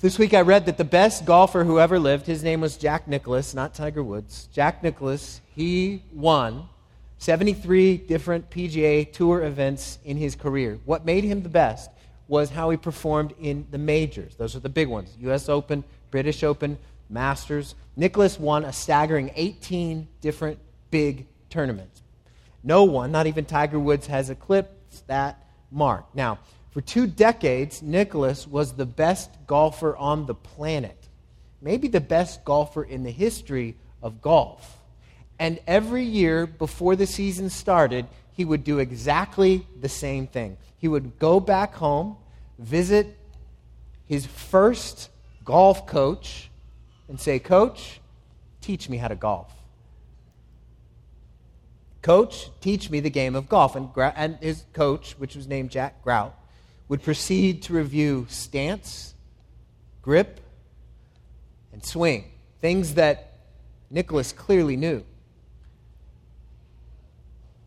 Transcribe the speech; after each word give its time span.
This 0.00 0.18
week 0.18 0.32
I 0.32 0.40
read 0.40 0.64
that 0.64 0.78
the 0.78 0.84
best 0.84 1.26
golfer 1.26 1.62
who 1.62 1.78
ever 1.78 1.98
lived, 1.98 2.24
his 2.24 2.42
name 2.42 2.62
was 2.62 2.78
Jack 2.78 3.06
Nicklaus, 3.06 3.52
not 3.52 3.74
Tiger 3.74 4.02
Woods. 4.02 4.48
Jack 4.50 4.82
Nicklaus, 4.82 5.42
he 5.54 6.02
won 6.14 6.70
73 7.18 7.98
different 7.98 8.48
PGA 8.48 9.12
Tour 9.12 9.44
events 9.44 9.98
in 10.02 10.16
his 10.16 10.34
career. 10.34 10.78
What 10.86 11.04
made 11.04 11.24
him 11.24 11.42
the 11.42 11.50
best 11.50 11.90
was 12.28 12.48
how 12.48 12.70
he 12.70 12.78
performed 12.78 13.34
in 13.38 13.66
the 13.70 13.76
majors. 13.76 14.36
Those 14.36 14.56
are 14.56 14.60
the 14.60 14.70
big 14.70 14.88
ones 14.88 15.14
US 15.20 15.50
Open, 15.50 15.84
British 16.10 16.42
Open, 16.42 16.78
Masters. 17.10 17.74
Nicklaus 17.94 18.40
won 18.40 18.64
a 18.64 18.72
staggering 18.72 19.30
18 19.36 20.08
different 20.22 20.58
big 20.90 21.26
tournaments. 21.50 22.00
No 22.64 22.84
one, 22.84 23.12
not 23.12 23.26
even 23.26 23.44
Tiger 23.44 23.78
Woods, 23.78 24.06
has 24.06 24.30
eclipsed 24.30 25.06
that 25.08 25.46
mark. 25.70 26.06
Now, 26.14 26.38
for 26.70 26.80
two 26.80 27.06
decades, 27.06 27.82
Nicklaus 27.82 28.46
was 28.46 28.74
the 28.74 28.86
best 28.86 29.30
golfer 29.46 29.96
on 29.96 30.26
the 30.26 30.34
planet, 30.34 30.96
maybe 31.60 31.88
the 31.88 32.00
best 32.00 32.44
golfer 32.44 32.84
in 32.84 33.02
the 33.02 33.10
history 33.10 33.76
of 34.02 34.22
golf. 34.22 34.78
And 35.38 35.58
every 35.66 36.04
year 36.04 36.46
before 36.46 36.94
the 36.96 37.06
season 37.06 37.50
started, 37.50 38.06
he 38.32 38.44
would 38.44 38.62
do 38.62 38.78
exactly 38.78 39.66
the 39.80 39.88
same 39.88 40.26
thing. 40.26 40.58
He 40.78 40.86
would 40.86 41.18
go 41.18 41.40
back 41.40 41.74
home, 41.74 42.16
visit 42.58 43.18
his 44.06 44.26
first 44.26 45.10
golf 45.44 45.86
coach, 45.86 46.50
and 47.08 47.20
say, 47.20 47.38
Coach, 47.38 48.00
teach 48.60 48.88
me 48.88 48.96
how 48.96 49.08
to 49.08 49.16
golf. 49.16 49.52
Coach, 52.02 52.50
teach 52.60 52.88
me 52.88 53.00
the 53.00 53.10
game 53.10 53.34
of 53.34 53.48
golf. 53.48 53.74
And, 53.76 53.90
and 53.96 54.36
his 54.36 54.64
coach, 54.72 55.16
which 55.18 55.34
was 55.34 55.48
named 55.48 55.70
Jack 55.70 56.02
Grout, 56.02 56.34
would 56.90 57.04
proceed 57.04 57.62
to 57.62 57.72
review 57.72 58.26
stance, 58.28 59.14
grip, 60.02 60.40
and 61.72 61.84
swing, 61.84 62.24
things 62.60 62.94
that 62.94 63.34
Nicklaus 63.90 64.32
clearly 64.32 64.76
knew. 64.76 65.04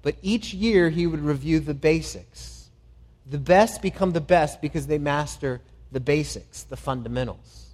But 0.01 0.17
each 0.21 0.53
year 0.53 0.89
he 0.89 1.07
would 1.07 1.21
review 1.21 1.61
the 1.61 1.73
basics. 1.73 2.67
The 3.25 3.37
best 3.37 3.81
become 3.81 4.11
the 4.11 4.19
best 4.19 4.61
because 4.61 4.87
they 4.87 4.97
master 4.97 5.61
the 5.93 6.01
basics, 6.01 6.63
the 6.63 6.75
fundamentals. 6.75 7.69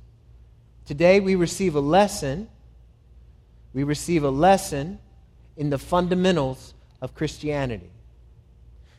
Today 0.86 1.20
we 1.20 1.34
receive 1.34 1.74
a 1.74 1.80
lesson. 1.80 2.48
We 3.74 3.84
receive 3.84 4.24
a 4.24 4.30
lesson 4.30 5.00
in 5.58 5.72
the 5.72 5.80
fundamentals 5.80 6.76
of 7.02 7.16
Christianity. 7.16 7.90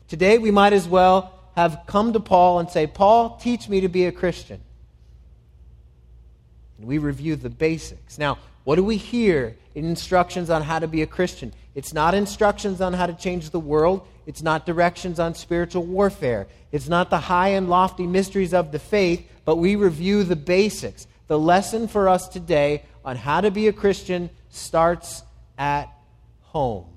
Today 0.09 0.39
we 0.39 0.51
might 0.51 0.73
as 0.73 0.89
well 0.89 1.37
have 1.57 1.83
come 1.87 2.13
to 2.13 2.21
Paul 2.21 2.59
and 2.59 2.71
say, 2.71 2.87
Paul, 2.87 3.37
teach 3.37 3.69
me 3.69 3.81
to 3.81 3.89
be 3.89 4.07
a 4.07 4.13
Christian. 4.13 4.61
And 6.79 6.87
we 6.87 6.99
review 6.99 7.37
the 7.37 7.51
basics. 7.51 8.19
Now, 8.19 8.39
what 8.65 8.77
do 8.77 8.85
we 8.85 8.97
hear 8.97 9.57
in 9.75 9.85
instructions 9.85 10.51
on 10.51 10.63
how 10.63 10.79
to 10.79 10.89
be 10.89 11.03
a 11.03 11.07
Christian? 11.07 11.53
It's 11.75 11.93
not 11.93 12.15
instructions 12.15 12.81
on 12.81 12.93
how 12.93 13.07
to 13.07 13.15
change 13.15 13.51
the 13.51 13.61
world. 13.61 14.07
It's 14.27 14.43
not 14.43 14.67
directions 14.67 15.19
on 15.19 15.35
spiritual 15.35 15.85
warfare. 15.85 16.47
It's 16.73 16.89
not 16.89 17.11
the 17.11 17.19
high 17.19 17.49
and 17.49 17.69
lofty 17.69 18.07
mysteries 18.07 18.55
of 18.55 18.73
the 18.73 18.79
faith, 18.79 19.27
but 19.45 19.57
we 19.57 19.77
review 19.77 20.25
the 20.25 20.37
basics. 20.37 21.07
The 21.27 21.39
lesson 21.39 21.89
for 21.89 22.09
us 22.09 22.29
today 22.29 22.85
on 23.05 23.17
how 23.17 23.41
to 23.41 23.51
be 23.51 23.69
a 23.69 23.73
Christian 23.73 24.31
starts 24.51 25.23
at 25.57 25.89
home. 26.43 26.90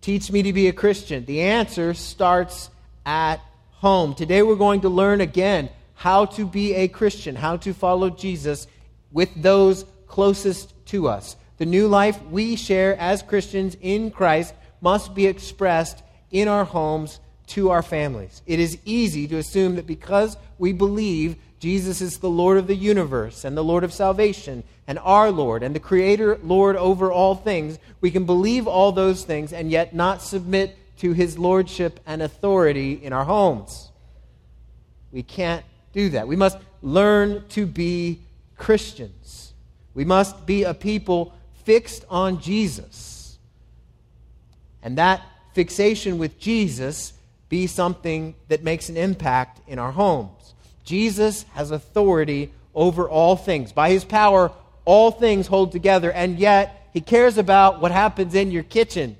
Teach 0.00 0.32
me 0.32 0.42
to 0.44 0.52
be 0.54 0.66
a 0.68 0.72
Christian. 0.72 1.26
The 1.26 1.42
answer 1.42 1.92
starts 1.92 2.70
at 3.04 3.40
home. 3.72 4.14
Today 4.14 4.42
we're 4.42 4.56
going 4.56 4.80
to 4.80 4.88
learn 4.88 5.20
again 5.20 5.68
how 5.94 6.24
to 6.24 6.46
be 6.46 6.74
a 6.74 6.88
Christian, 6.88 7.36
how 7.36 7.58
to 7.58 7.74
follow 7.74 8.08
Jesus 8.08 8.66
with 9.12 9.28
those 9.36 9.84
closest 10.06 10.72
to 10.86 11.08
us. 11.08 11.36
The 11.58 11.66
new 11.66 11.86
life 11.86 12.22
we 12.24 12.56
share 12.56 12.96
as 12.96 13.22
Christians 13.22 13.76
in 13.82 14.10
Christ 14.10 14.54
must 14.80 15.14
be 15.14 15.26
expressed 15.26 16.02
in 16.30 16.48
our 16.48 16.64
homes 16.64 17.20
to 17.48 17.68
our 17.68 17.82
families. 17.82 18.40
It 18.46 18.58
is 18.58 18.78
easy 18.86 19.28
to 19.28 19.36
assume 19.36 19.76
that 19.76 19.86
because 19.86 20.38
we 20.58 20.72
believe 20.72 21.36
Jesus 21.58 22.00
is 22.00 22.18
the 22.18 22.30
Lord 22.30 22.56
of 22.56 22.66
the 22.66 22.74
universe 22.74 23.44
and 23.44 23.54
the 23.54 23.64
Lord 23.64 23.84
of 23.84 23.92
salvation 23.92 24.64
and 24.90 24.98
our 24.98 25.30
Lord 25.30 25.62
and 25.62 25.72
the 25.72 25.78
Creator 25.78 26.40
Lord 26.42 26.74
over 26.74 27.12
all 27.12 27.36
things, 27.36 27.78
we 28.00 28.10
can 28.10 28.24
believe 28.24 28.66
all 28.66 28.90
those 28.90 29.22
things 29.22 29.52
and 29.52 29.70
yet 29.70 29.94
not 29.94 30.20
submit 30.20 30.76
to 30.98 31.12
his 31.12 31.38
lordship 31.38 32.00
and 32.06 32.20
authority 32.20 32.94
in 32.94 33.12
our 33.12 33.24
homes. 33.24 33.88
We 35.12 35.22
can't 35.22 35.64
do 35.92 36.10
that. 36.10 36.26
We 36.26 36.34
must 36.34 36.58
learn 36.82 37.46
to 37.50 37.66
be 37.66 38.18
Christians. 38.56 39.52
We 39.94 40.04
must 40.04 40.44
be 40.44 40.64
a 40.64 40.74
people 40.74 41.34
fixed 41.62 42.04
on 42.10 42.40
Jesus. 42.40 43.38
And 44.82 44.98
that 44.98 45.22
fixation 45.52 46.18
with 46.18 46.40
Jesus 46.40 47.12
be 47.48 47.68
something 47.68 48.34
that 48.48 48.64
makes 48.64 48.88
an 48.88 48.96
impact 48.96 49.60
in 49.68 49.78
our 49.78 49.92
homes. 49.92 50.52
Jesus 50.82 51.44
has 51.54 51.70
authority 51.70 52.50
over 52.74 53.08
all 53.08 53.36
things. 53.36 53.70
By 53.70 53.90
his 53.90 54.04
power, 54.04 54.50
all 54.90 55.12
things 55.12 55.46
hold 55.46 55.70
together, 55.70 56.10
and 56.10 56.36
yet 56.36 56.88
he 56.92 57.00
cares 57.00 57.38
about 57.38 57.80
what 57.80 57.92
happens 57.92 58.34
in 58.34 58.50
your 58.50 58.64
kitchen. 58.64 59.16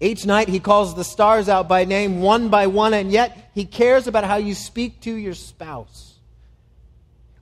Each 0.00 0.24
night 0.24 0.48
he 0.48 0.60
calls 0.60 0.94
the 0.94 1.04
stars 1.04 1.46
out 1.46 1.68
by 1.68 1.84
name, 1.84 2.22
one 2.22 2.48
by 2.48 2.68
one, 2.68 2.94
and 2.94 3.12
yet 3.12 3.50
he 3.52 3.66
cares 3.66 4.06
about 4.06 4.24
how 4.24 4.36
you 4.36 4.54
speak 4.54 5.02
to 5.02 5.14
your 5.14 5.34
spouse. 5.34 6.14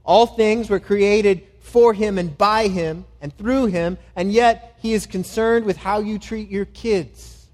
All 0.05 0.27
things 0.27 0.69
were 0.69 0.81
created 0.81 1.47
for 1.61 1.95
him 1.95 2.19
and 2.19 2.37
by 2.37 2.67
him 2.67 3.05
and 3.21 3.37
through 3.39 3.67
him, 3.67 3.97
and 4.17 4.33
yet 4.33 4.77
he 4.83 4.93
is 4.93 5.07
concerned 5.07 5.67
with 5.67 5.77
how 5.77 6.01
you 6.01 6.19
treat 6.19 6.49
your 6.49 6.65
kids. 6.65 7.47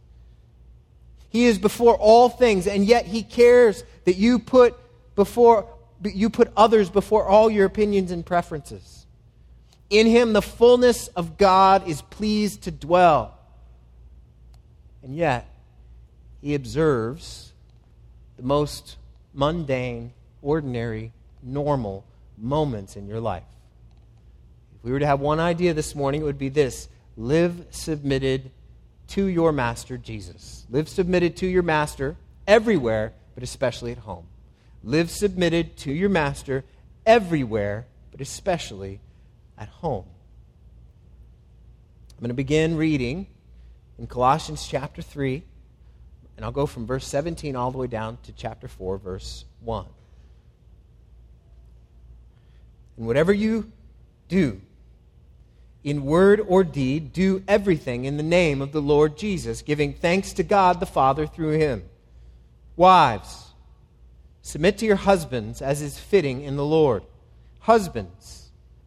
He 1.29 1.44
is 1.44 1.59
before 1.59 1.97
all 1.97 2.31
things, 2.31 2.67
and 2.67 2.87
yet 2.87 3.05
he 3.05 3.23
cares 3.23 3.84
that 4.06 4.17
you 4.17 4.39
put 4.39 4.75
before 5.17 5.69
you 6.03 6.31
put 6.31 6.50
others 6.56 6.89
before 6.89 7.27
all 7.27 7.50
your 7.50 7.67
opinions 7.67 8.11
and 8.11 8.25
preferences. 8.25 9.01
In 9.92 10.06
him, 10.06 10.32
the 10.32 10.41
fullness 10.41 11.08
of 11.08 11.36
God 11.36 11.86
is 11.86 12.00
pleased 12.00 12.62
to 12.62 12.70
dwell. 12.70 13.38
And 15.03 15.14
yet, 15.14 15.47
he 16.41 16.54
observes 16.54 17.53
the 18.38 18.42
most 18.42 18.97
mundane, 19.34 20.14
ordinary, 20.41 21.12
normal 21.42 22.06
moments 22.38 22.97
in 22.97 23.06
your 23.06 23.20
life. 23.20 23.44
If 24.78 24.84
we 24.84 24.92
were 24.92 24.98
to 24.98 25.06
have 25.06 25.20
one 25.20 25.38
idea 25.38 25.75
this 25.75 25.94
morning, 25.94 26.22
it 26.22 26.25
would 26.25 26.38
be 26.38 26.48
this 26.48 26.88
live 27.19 27.66
submitted 27.70 28.50
to 29.08 29.26
your 29.26 29.52
master, 29.52 29.98
Jesus. 29.98 30.64
Live 30.70 30.88
submitted 30.88 31.36
to 31.36 31.47
your 31.47 31.62
master 31.62 32.16
everywhere, 32.47 33.12
but 33.34 33.42
especially 33.42 33.92
at 33.92 33.98
home. 33.98 34.25
Live 34.82 35.10
submitted 35.10 35.76
to 35.76 35.92
your 35.92 36.08
master 36.08 36.64
everywhere, 37.04 37.84
but 38.10 38.22
especially 38.22 38.98
at 39.58 39.68
home. 39.68 40.04
I'm 42.10 42.20
going 42.20 42.28
to 42.28 42.34
begin 42.34 42.76
reading 42.76 43.26
in 43.98 44.06
Colossians 44.06 44.66
chapter 44.66 45.02
3, 45.02 45.42
and 46.36 46.44
I'll 46.44 46.52
go 46.52 46.66
from 46.66 46.86
verse 46.86 47.06
17 47.06 47.56
all 47.56 47.70
the 47.70 47.78
way 47.78 47.86
down 47.86 48.18
to 48.24 48.32
chapter 48.32 48.68
4, 48.68 48.98
verse 48.98 49.44
1. 49.60 49.86
And 52.96 53.06
whatever 53.06 53.32
you 53.32 53.70
do, 54.28 54.60
in 55.84 56.04
word 56.04 56.40
or 56.46 56.62
deed, 56.62 57.12
do 57.12 57.42
everything 57.48 58.04
in 58.04 58.16
the 58.16 58.22
name 58.22 58.62
of 58.62 58.72
the 58.72 58.82
Lord 58.82 59.16
Jesus, 59.16 59.62
giving 59.62 59.92
thanks 59.92 60.32
to 60.34 60.42
God 60.42 60.78
the 60.78 60.86
Father 60.86 61.26
through 61.26 61.58
him. 61.58 61.82
Wives, 62.76 63.52
Submit 64.42 64.78
to 64.78 64.86
your 64.86 64.96
husbands 64.96 65.62
as 65.62 65.80
is 65.80 65.98
fitting 65.98 66.42
in 66.42 66.56
the 66.56 66.64
Lord. 66.64 67.05
Husbands, 67.60 68.42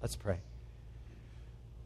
Let's 0.00 0.14
pray. 0.14 0.38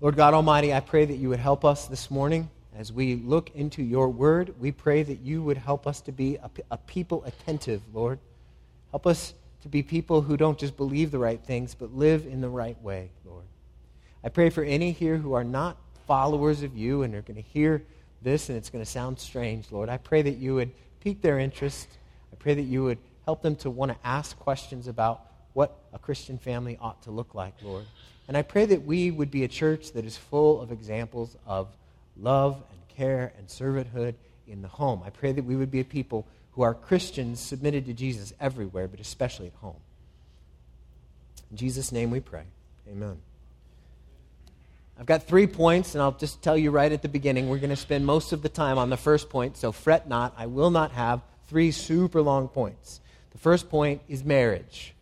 Lord 0.00 0.17
God 0.17 0.35
Almighty, 0.35 0.75
I 0.75 0.81
pray 0.81 1.05
that 1.05 1.17
you 1.17 1.31
would 1.31 1.38
help 1.38 1.64
us 1.64 1.87
this 1.87 2.11
morning 2.11 2.50
as 2.76 2.93
we 2.93 3.17
look 3.17 3.50
into 3.55 3.82
your 3.82 4.09
word. 4.09 4.55
We 4.61 4.70
pray 4.70 5.03
that 5.03 5.20
you 5.20 5.43
would 5.43 5.56
help 5.56 5.87
us 5.87 6.00
to 6.03 6.12
be 6.12 6.37
a, 6.37 6.50
a 6.70 6.76
people 6.76 7.25
attentive, 7.25 7.81
Lord. 7.94 8.19
Help 8.91 9.06
us 9.06 9.32
to 9.62 9.69
be 9.69 9.82
people 9.82 10.20
who 10.20 10.37
don't 10.37 10.59
just 10.59 10.76
believe 10.76 11.11
the 11.11 11.19
right 11.19 11.41
things, 11.43 11.75
but 11.75 11.94
live 11.94 12.26
in 12.26 12.43
the 12.43 12.49
right 12.49 12.81
way, 12.82 13.11
Lord. 13.25 13.44
I 14.23 14.29
pray 14.29 14.50
for 14.50 14.62
any 14.62 14.93
here 14.93 15.17
who 15.17 15.32
are 15.32 15.44
not 15.44 15.79
followers 16.06 16.62
of 16.62 16.76
you 16.76 17.03
and 17.03 17.14
are 17.14 17.23
going 17.23 17.43
to 17.43 17.49
hear 17.49 17.82
this 18.20 18.50
and 18.50 18.59
it's 18.59 18.69
going 18.69 18.85
to 18.85 18.91
sound 18.91 19.19
strange, 19.19 19.73
Lord. 19.73 19.88
I 19.88 19.97
pray 19.97 20.20
that 20.23 20.37
you 20.37 20.55
would 20.55 20.70
pique 21.00 21.23
their 21.23 21.38
interest. 21.38 21.88
I 22.31 22.37
pray 22.37 22.55
that 22.55 22.62
you 22.62 22.85
would 22.85 22.99
help 23.25 23.41
them 23.41 23.56
to 23.56 23.70
want 23.70 23.93
to 23.93 23.99
ask 24.06 24.38
questions 24.38 24.87
about 24.87 25.23
what 25.52 25.76
a 25.93 25.99
Christian 25.99 26.38
family 26.38 26.78
ought 26.81 27.02
to 27.02 27.10
look 27.10 27.34
like, 27.34 27.54
Lord. 27.62 27.84
And 28.28 28.37
I 28.37 28.43
pray 28.43 28.64
that 28.66 28.87
we 28.87 29.10
would 29.10 29.31
be 29.31 29.44
a 29.44 29.49
church 29.49 29.93
that 29.93 30.04
is 30.04 30.16
full 30.16 30.60
of 30.60 30.72
examples 30.72 31.37
of 31.46 31.69
love 32.16 32.62
and 32.70 32.88
care 32.96 33.32
and 33.37 33.49
servanthood 33.49 34.14
in 34.46 34.62
the 34.62 34.69
home. 34.69 35.02
I 35.04 35.10
pray 35.10 35.32
that 35.32 35.44
we 35.44 35.56
would 35.56 35.70
be 35.70 35.81
a 35.81 35.84
people 35.84 36.26
who 36.52 36.62
are 36.62 36.75
Christians 36.75 37.40
submitted 37.40 37.87
to 37.87 37.93
Jesus 37.93 38.32
everywhere, 38.40 38.88
but 38.88 39.00
especially 39.00 39.46
at 39.49 39.54
home. 39.54 39.81
In 41.50 41.56
Jesus' 41.56 41.93
name 41.93 42.10
we 42.10 42.20
pray. 42.20 42.44
Amen. 42.90 43.19
I've 44.99 45.06
got 45.06 45.25
three 45.25 45.46
points, 45.46 45.94
and 45.94 46.02
I'll 46.02 46.12
just 46.12 46.43
tell 46.43 46.56
you 46.56 46.70
right 46.70 46.93
at 46.93 47.02
the 47.02 47.08
beginning. 47.08 47.49
We're 47.49 47.58
going 47.58 47.70
to 47.70 47.76
spend 47.76 48.06
most 48.06 48.32
of 48.32 48.43
the 48.43 48.49
time 48.49 48.78
on 48.78 48.90
the 48.90 48.96
first 48.96 49.31
point, 49.31 49.56
so 49.56 49.72
fret 49.72 50.08
not. 50.08 50.34
I 50.37 50.46
will 50.46 50.70
not 50.70 50.93
have 50.93 51.22
three 51.49 51.70
super 51.70 52.22
long 52.22 52.49
points. 52.49 53.00
The 53.32 53.38
first 53.38 53.69
point 53.69 54.02
is 54.08 54.22
marriage. 54.22 54.94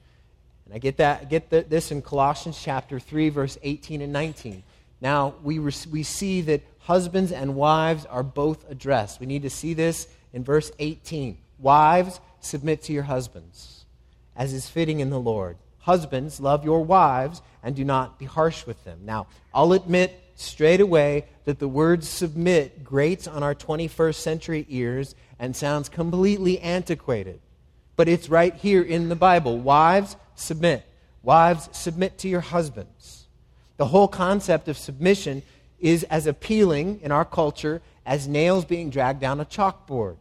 And 0.71 0.77
I 0.77 0.79
get, 0.79 0.99
that, 0.99 1.29
get 1.29 1.51
the, 1.51 1.63
this 1.63 1.91
in 1.91 2.01
Colossians 2.01 2.57
chapter 2.63 3.01
3, 3.01 3.29
verse 3.31 3.59
18 3.65 4.03
and 4.03 4.13
19. 4.13 4.63
Now, 5.01 5.35
we, 5.43 5.59
we 5.59 6.05
see 6.05 6.43
that 6.43 6.63
husbands 6.79 7.33
and 7.33 7.57
wives 7.57 8.07
are 8.07 8.23
both 8.23 8.71
addressed. 8.71 9.19
We 9.19 9.27
need 9.27 9.43
to 9.43 9.51
see 9.51 9.75
this 9.75 10.07
in 10.33 10.45
verse 10.45 10.71
18. 10.79 11.39
Wives, 11.59 12.21
submit 12.39 12.83
to 12.85 12.93
your 12.93 13.03
husbands, 13.03 13.85
as 14.37 14.53
is 14.53 14.69
fitting 14.69 15.01
in 15.01 15.11
the 15.11 15.19
Lord. 15.19 15.57
Husbands, 15.81 16.39
love 16.39 16.65
your 16.65 16.85
wives 16.85 17.43
and 17.65 17.75
do 17.75 17.85
not 17.85 18.21
be 18.21 18.27
harsh 18.27 18.65
with 18.65 18.85
them. 18.85 19.01
Now, 19.03 19.27
I'll 19.53 19.73
admit 19.73 20.23
straight 20.37 20.81
away 20.81 21.25
that 21.47 21.59
the 21.59 21.67
word 21.67 22.05
submit 22.05 22.85
grates 22.85 23.27
on 23.27 23.43
our 23.43 23.57
21st 23.57 24.15
century 24.15 24.67
ears 24.69 25.17
and 25.41 25.57
sounds 25.57 25.89
completely 25.89 26.61
antiquated. 26.61 27.41
But 27.97 28.09
it's 28.09 28.31
right 28.31 28.55
here 28.55 28.83
in 28.83 29.09
the 29.09 29.17
Bible. 29.17 29.59
Wives, 29.59 30.17
submit. 30.41 30.85
Wives, 31.23 31.69
submit 31.73 32.19
to 32.19 32.29
your 32.29 32.41
husbands. 32.41 33.27
The 33.77 33.87
whole 33.87 34.09
concept 34.09 34.69
of 34.69 34.77
submission 34.77 35.43
is 35.79 36.05
as 36.05 36.27
appealing 36.27 37.01
in 37.03 37.13
our 37.13 37.25
culture 37.25 37.81
as 38.05 38.29
nails 38.29 38.65
being 38.65 38.91
dragged 38.91 39.21
down 39.21 39.41
a 39.41 39.45
chalkboard. 39.45 40.17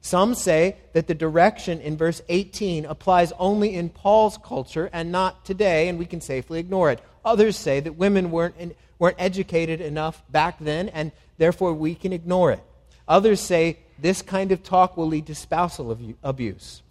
Some 0.00 0.34
say 0.34 0.76
that 0.92 1.06
the 1.06 1.14
direction 1.14 1.80
in 1.80 1.96
verse 1.96 2.22
18 2.28 2.86
applies 2.86 3.32
only 3.38 3.74
in 3.74 3.90
Paul's 3.90 4.38
culture 4.38 4.88
and 4.92 5.10
not 5.10 5.44
today, 5.44 5.88
and 5.88 5.98
we 5.98 6.06
can 6.06 6.20
safely 6.20 6.60
ignore 6.60 6.90
it. 6.90 7.00
Others 7.24 7.56
say 7.56 7.80
that 7.80 7.96
women 7.96 8.30
weren't, 8.30 8.54
in, 8.58 8.74
weren't 8.98 9.16
educated 9.18 9.80
enough 9.80 10.22
back 10.30 10.56
then, 10.60 10.88
and 10.90 11.12
therefore 11.36 11.74
we 11.74 11.94
can 11.94 12.12
ignore 12.12 12.52
it. 12.52 12.62
Others 13.06 13.40
say 13.40 13.78
this 13.98 14.22
kind 14.22 14.52
of 14.52 14.62
talk 14.62 14.96
will 14.96 15.08
lead 15.08 15.26
to 15.26 15.34
spousal 15.34 15.96
abuse. 16.22 16.82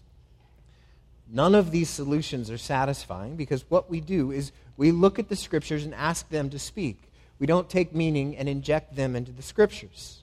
None 1.30 1.56
of 1.56 1.72
these 1.72 1.90
solutions 1.90 2.50
are 2.50 2.58
satisfying 2.58 3.36
because 3.36 3.66
what 3.70 3.90
we 3.90 4.00
do 4.00 4.32
is 4.32 4.52
we 4.78 4.92
look 4.92 5.20
at 5.20 5.30
the 5.30 5.36
scriptures 5.36 5.84
and 5.84 5.94
ask 5.94 6.30
them 6.30 6.50
to 6.52 6.60
speak. 6.60 7.02
We 7.40 7.48
don't 7.48 7.70
take 7.70 7.94
meaning 7.94 8.38
and 8.38 8.48
inject 8.48 8.96
them 8.96 9.16
into 9.16 9.32
the 9.32 9.42
scriptures. 9.42 10.22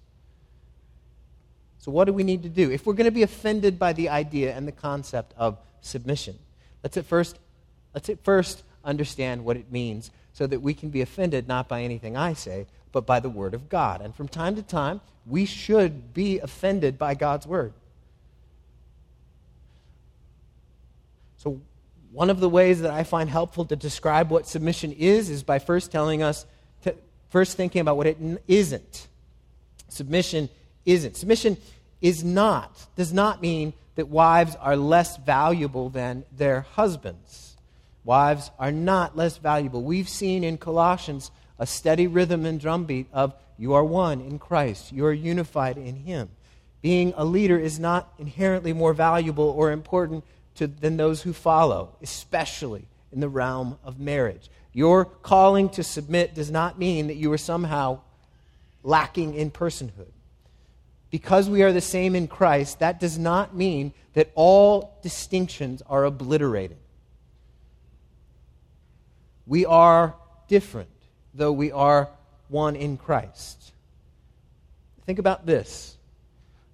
So, 1.79 1.91
what 1.91 2.07
do 2.07 2.15
we 2.15 2.25
need 2.25 2.43
to 2.45 2.49
do? 2.49 2.71
If 2.71 2.87
we're 2.87 2.95
going 2.95 3.05
to 3.05 3.11
be 3.11 3.23
offended 3.23 3.79
by 3.79 3.93
the 3.93 4.09
idea 4.09 4.57
and 4.57 4.67
the 4.67 4.73
concept 4.73 5.35
of 5.37 5.59
submission, 5.83 6.39
let's 6.83 6.97
at 6.97 7.05
first, 7.05 7.39
let's 7.93 8.09
at 8.09 8.25
first 8.25 8.63
understand 8.85 9.45
what 9.45 9.59
it 9.59 9.71
means 9.71 10.11
so 10.33 10.47
that 10.47 10.63
we 10.63 10.73
can 10.73 10.89
be 10.89 11.03
offended 11.03 11.47
not 11.47 11.69
by 11.69 11.83
anything 11.83 12.17
I 12.17 12.33
say, 12.33 12.67
but 12.91 13.05
by 13.05 13.21
the 13.21 13.29
Word 13.29 13.53
of 13.53 13.69
God. 13.69 14.01
And 14.01 14.15
from 14.15 14.29
time 14.29 14.57
to 14.57 14.63
time, 14.63 15.03
we 15.27 15.45
should 15.45 16.15
be 16.15 16.39
offended 16.39 16.99
by 16.99 17.15
God's 17.15 17.47
Word. 17.47 17.75
So, 21.45 21.61
one 22.11 22.31
of 22.31 22.41
the 22.41 22.49
ways 22.49 22.81
that 22.81 22.91
I 22.91 23.05
find 23.05 23.29
helpful 23.29 23.67
to 23.67 23.77
describe 23.77 24.31
what 24.31 24.47
submission 24.47 24.93
is 24.93 25.29
is 25.29 25.43
by 25.43 25.59
first 25.59 25.93
telling 25.93 26.23
us, 26.23 26.47
to, 26.83 26.95
first 27.29 27.57
thinking 27.57 27.81
about 27.81 27.97
what 27.97 28.07
it 28.07 28.19
isn't. 28.49 29.09
Submission 29.89 30.49
isn't. 30.87 31.17
Submission 31.17 31.57
is 32.01 32.25
not, 32.25 32.87
does 32.97 33.13
not 33.13 33.43
mean 33.43 33.75
that 33.97 34.09
wives 34.09 34.57
are 34.57 34.77
less 34.77 35.17
valuable 35.19 35.91
than 35.91 36.25
their 36.37 36.63
husbands. 36.63 37.57
Wives 38.05 38.51
are 38.59 38.73
not 38.73 39.17
less 39.17 39.37
valuable. 39.37 39.83
We've 39.83 40.09
seen 40.09 40.45
in 40.45 40.59
Colossians 40.59 41.31
a 41.59 41.67
steady 41.67 42.07
rhythm 42.07 42.45
and 42.47 42.61
drumbeat 42.61 43.07
of 43.13 43.35
you 43.59 43.75
are 43.75 43.85
one 43.85 44.21
in 44.21 44.39
Christ, 44.39 44.93
you 44.93 45.05
are 45.07 45.13
unified 45.13 45.79
in 45.79 45.97
Him. 45.97 46.31
Being 46.83 47.15
a 47.17 47.25
leader 47.25 47.59
is 47.59 47.79
not 47.79 48.13
inherently 48.19 48.73
more 48.73 48.93
valuable 48.93 49.49
or 49.49 49.73
important 49.73 50.25
to, 50.57 50.67
than 50.67 50.97
those 50.97 51.23
who 51.23 51.33
follow, 51.33 51.97
especially 52.03 52.87
in 53.13 53.21
the 53.21 53.29
realm 53.29 53.79
of 53.85 53.99
marriage. 53.99 54.51
Your 54.73 55.05
calling 55.05 55.69
to 55.71 55.83
submit 55.83 56.35
does 56.35 56.51
not 56.51 56.79
mean 56.79 57.07
that 57.07 57.17
you 57.17 57.33
are 57.33 57.39
somehow 57.39 58.01
lacking 58.83 59.35
in 59.35 59.51
personhood 59.51 60.13
because 61.15 61.49
we 61.49 61.63
are 61.63 61.73
the 61.73 61.81
same 61.81 62.17
in 62.17 62.27
Christ, 62.27 62.81
that 62.81 62.99
does 62.99 63.17
not 63.17 63.55
mean 63.55 63.93
that 64.15 64.33
all 64.35 64.99
distinctions 65.01 65.81
are 65.87 66.05
obliterated. 66.05 66.77
We 69.47 69.65
are 69.65 70.17
different, 70.49 70.91
though 71.33 71.53
we 71.53 71.71
are 71.71 72.09
one 72.49 72.75
in 72.75 72.97
Christ. 72.97 73.73
Think 75.07 75.21
about 75.21 75.47
this 75.47 75.97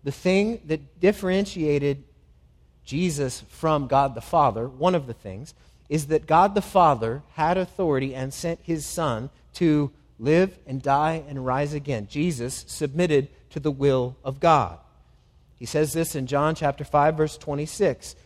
the 0.04 0.12
thing 0.12 0.62
that 0.64 1.00
differentiated 1.00 2.02
Jesus 2.90 3.44
from 3.48 3.86
God 3.86 4.16
the 4.16 4.20
Father, 4.20 4.66
one 4.66 4.96
of 4.96 5.06
the 5.06 5.14
things, 5.14 5.54
is 5.88 6.08
that 6.08 6.26
God 6.26 6.56
the 6.56 6.60
Father 6.60 7.22
had 7.34 7.56
authority 7.56 8.16
and 8.16 8.34
sent 8.34 8.58
his 8.64 8.84
Son 8.84 9.30
to 9.54 9.92
live 10.18 10.58
and 10.66 10.82
die 10.82 11.22
and 11.28 11.46
rise 11.46 11.72
again. 11.72 12.08
Jesus 12.10 12.64
submitted 12.66 13.28
to 13.50 13.60
the 13.60 13.70
will 13.70 14.16
of 14.24 14.40
God. 14.40 14.76
He 15.56 15.66
says 15.66 15.92
this 15.92 16.16
in 16.16 16.26
John 16.26 16.56
chapter 16.56 16.82
5 16.82 17.16
verse 17.16 17.38
26. 17.38 18.16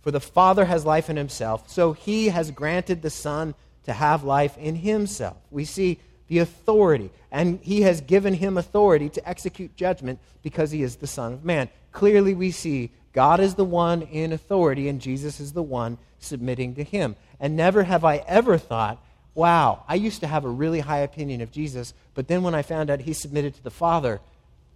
For 0.00 0.10
the 0.10 0.18
Father 0.18 0.64
has 0.64 0.86
life 0.86 1.10
in 1.10 1.18
himself, 1.18 1.68
so 1.68 1.92
he 1.92 2.28
has 2.28 2.50
granted 2.50 3.02
the 3.02 3.10
Son 3.10 3.54
to 3.84 3.92
have 3.92 4.24
life 4.24 4.56
in 4.56 4.76
himself. 4.76 5.36
We 5.50 5.66
see 5.66 5.98
the 6.28 6.38
authority, 6.38 7.10
and 7.30 7.60
he 7.60 7.82
has 7.82 8.00
given 8.00 8.32
him 8.32 8.56
authority 8.56 9.10
to 9.10 9.28
execute 9.28 9.76
judgment 9.76 10.20
because 10.42 10.70
he 10.70 10.82
is 10.82 10.96
the 10.96 11.06
Son 11.06 11.34
of 11.34 11.44
Man. 11.44 11.68
Clearly, 11.92 12.32
we 12.32 12.50
see 12.50 12.92
God 13.16 13.40
is 13.40 13.54
the 13.54 13.64
one 13.64 14.02
in 14.02 14.30
authority, 14.30 14.90
and 14.90 15.00
Jesus 15.00 15.40
is 15.40 15.54
the 15.54 15.62
one 15.62 15.96
submitting 16.18 16.74
to 16.74 16.84
him. 16.84 17.16
And 17.40 17.56
never 17.56 17.82
have 17.82 18.04
I 18.04 18.18
ever 18.18 18.58
thought, 18.58 19.02
wow, 19.34 19.84
I 19.88 19.94
used 19.94 20.20
to 20.20 20.26
have 20.26 20.44
a 20.44 20.50
really 20.50 20.80
high 20.80 20.98
opinion 20.98 21.40
of 21.40 21.50
Jesus, 21.50 21.94
but 22.12 22.28
then 22.28 22.42
when 22.42 22.54
I 22.54 22.60
found 22.60 22.90
out 22.90 23.00
he 23.00 23.14
submitted 23.14 23.54
to 23.54 23.64
the 23.64 23.70
Father, 23.70 24.20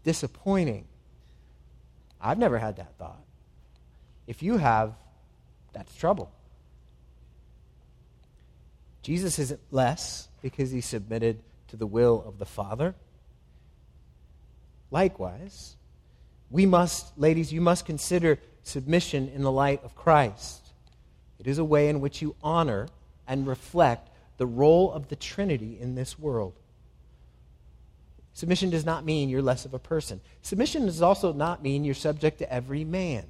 disappointing. 0.05 0.87
I've 2.19 2.39
never 2.39 2.59
had 2.59 2.77
that 2.77 2.97
thought. 2.97 3.23
If 4.27 4.43
you 4.43 4.57
have, 4.57 4.95
that's 5.75 5.95
trouble. 5.95 6.33
Jesus 9.03 9.39
isn't 9.39 9.61
less 9.71 10.29
because 10.41 10.71
he 10.71 10.81
submitted 10.81 11.41
to 11.69 11.77
the 11.77 11.87
will 11.87 12.25
of 12.27 12.39
the 12.39 12.47
Father. 12.47 12.95
Likewise, 14.91 15.77
we 16.51 16.67
must, 16.67 17.17
ladies, 17.17 17.53
you 17.53 17.61
must 17.61 17.87
consider 17.87 18.39
submission 18.63 19.29
in 19.35 19.43
the 19.43 19.53
light 19.53 19.83
of 19.85 19.95
Christ. 19.95 20.73
It 21.39 21.47
is 21.47 21.59
a 21.59 21.65
way 21.65 21.89
in 21.89 22.01
which 22.01 22.21
you 22.21 22.35
honor 22.43 22.89
and 23.27 23.47
reflect 23.47 24.11
the 24.37 24.47
role 24.47 24.93
of 24.93 25.09
the 25.09 25.17
Trinity 25.17 25.79
in 25.81 25.95
this 25.95 26.19
world. 26.19 26.55
Submission 28.33 28.71
does 28.71 28.85
not 28.85 29.05
mean 29.05 29.29
you're 29.29 29.43
less 29.43 29.65
of 29.65 29.75
a 29.75 29.79
person. 29.79 30.21
Submission 30.43 30.87
does 30.87 31.03
also 31.03 31.33
not 31.33 31.63
mean 31.63 31.85
you're 31.85 31.95
subject 31.95 32.39
to 32.39 32.53
every 32.53 32.85
man. 32.85 33.27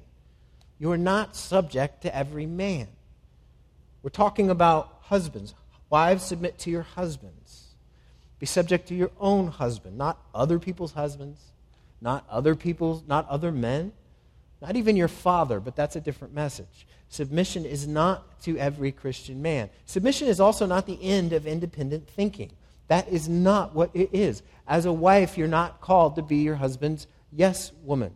You 0.79 0.91
are 0.91 0.97
not 0.97 1.35
subject 1.35 2.01
to 2.03 2.15
every 2.15 2.45
man. 2.45 2.87
We're 4.03 4.09
talking 4.09 4.49
about 4.49 4.99
husbands. 5.01 5.53
Wives, 5.89 6.23
submit 6.23 6.57
to 6.59 6.69
your 6.71 6.83
husbands. 6.83 7.75
Be 8.39 8.45
subject 8.45 8.87
to 8.87 8.95
your 8.95 9.11
own 9.19 9.47
husband, 9.47 9.97
not 9.97 10.17
other 10.33 10.57
people's 10.57 10.93
husbands, 10.93 11.51
not 12.01 12.25
other 12.29 12.55
people's, 12.55 13.03
not 13.07 13.29
other 13.29 13.51
men, 13.51 13.93
not 14.61 14.75
even 14.75 14.95
your 14.95 15.07
father, 15.07 15.59
but 15.59 15.75
that's 15.75 15.95
a 15.95 16.01
different 16.01 16.33
message. 16.33 16.87
Submission 17.09 17.65
is 17.65 17.87
not 17.87 18.41
to 18.41 18.57
every 18.57 18.91
Christian 18.91 19.41
man. 19.41 19.69
Submission 19.85 20.27
is 20.27 20.39
also 20.39 20.65
not 20.65 20.85
the 20.85 21.01
end 21.01 21.33
of 21.33 21.45
independent 21.45 22.07
thinking. 22.07 22.51
That 22.87 23.07
is 23.09 23.29
not 23.29 23.75
what 23.75 23.89
it 23.93 24.09
is. 24.13 24.43
As 24.67 24.85
a 24.85 24.93
wife, 24.93 25.37
you're 25.37 25.47
not 25.47 25.81
called 25.81 26.15
to 26.15 26.21
be 26.21 26.37
your 26.37 26.55
husband's 26.55 27.07
yes 27.31 27.71
woman. 27.83 28.13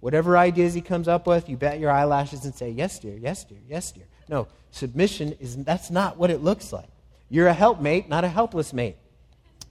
Whatever 0.00 0.36
ideas 0.36 0.72
he 0.72 0.80
comes 0.80 1.08
up 1.08 1.26
with, 1.26 1.48
you 1.48 1.56
bat 1.56 1.78
your 1.78 1.90
eyelashes 1.90 2.44
and 2.44 2.54
say, 2.54 2.70
Yes, 2.70 2.98
dear, 2.98 3.16
yes, 3.16 3.44
dear, 3.44 3.58
yes, 3.68 3.92
dear. 3.92 4.04
No, 4.28 4.48
submission 4.70 5.36
is 5.40 5.56
that's 5.56 5.90
not 5.90 6.16
what 6.16 6.30
it 6.30 6.42
looks 6.42 6.72
like. 6.72 6.88
You're 7.28 7.48
a 7.48 7.54
helpmate, 7.54 8.08
not 8.08 8.24
a 8.24 8.28
helpless 8.28 8.72
mate. 8.72 8.96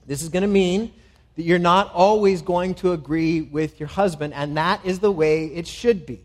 This 0.06 0.22
is 0.22 0.28
going 0.28 0.42
to 0.42 0.48
mean 0.48 0.92
that 1.36 1.42
you're 1.42 1.58
not 1.58 1.92
always 1.94 2.42
going 2.42 2.74
to 2.74 2.92
agree 2.92 3.40
with 3.40 3.80
your 3.80 3.88
husband, 3.88 4.34
and 4.34 4.56
that 4.56 4.84
is 4.84 4.98
the 4.98 5.10
way 5.10 5.46
it 5.46 5.66
should 5.66 6.06
be. 6.06 6.24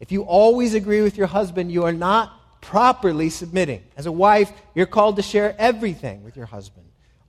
If 0.00 0.12
you 0.12 0.22
always 0.22 0.74
agree 0.74 1.00
with 1.00 1.16
your 1.16 1.26
husband, 1.26 1.72
you 1.72 1.84
are 1.84 1.92
not 1.92 2.60
properly 2.60 3.30
submitting. 3.30 3.82
As 3.96 4.06
a 4.06 4.12
wife, 4.12 4.52
you're 4.74 4.86
called 4.86 5.16
to 5.16 5.22
share 5.22 5.54
everything 5.58 6.24
with 6.24 6.36
your 6.36 6.46
husband 6.46 6.84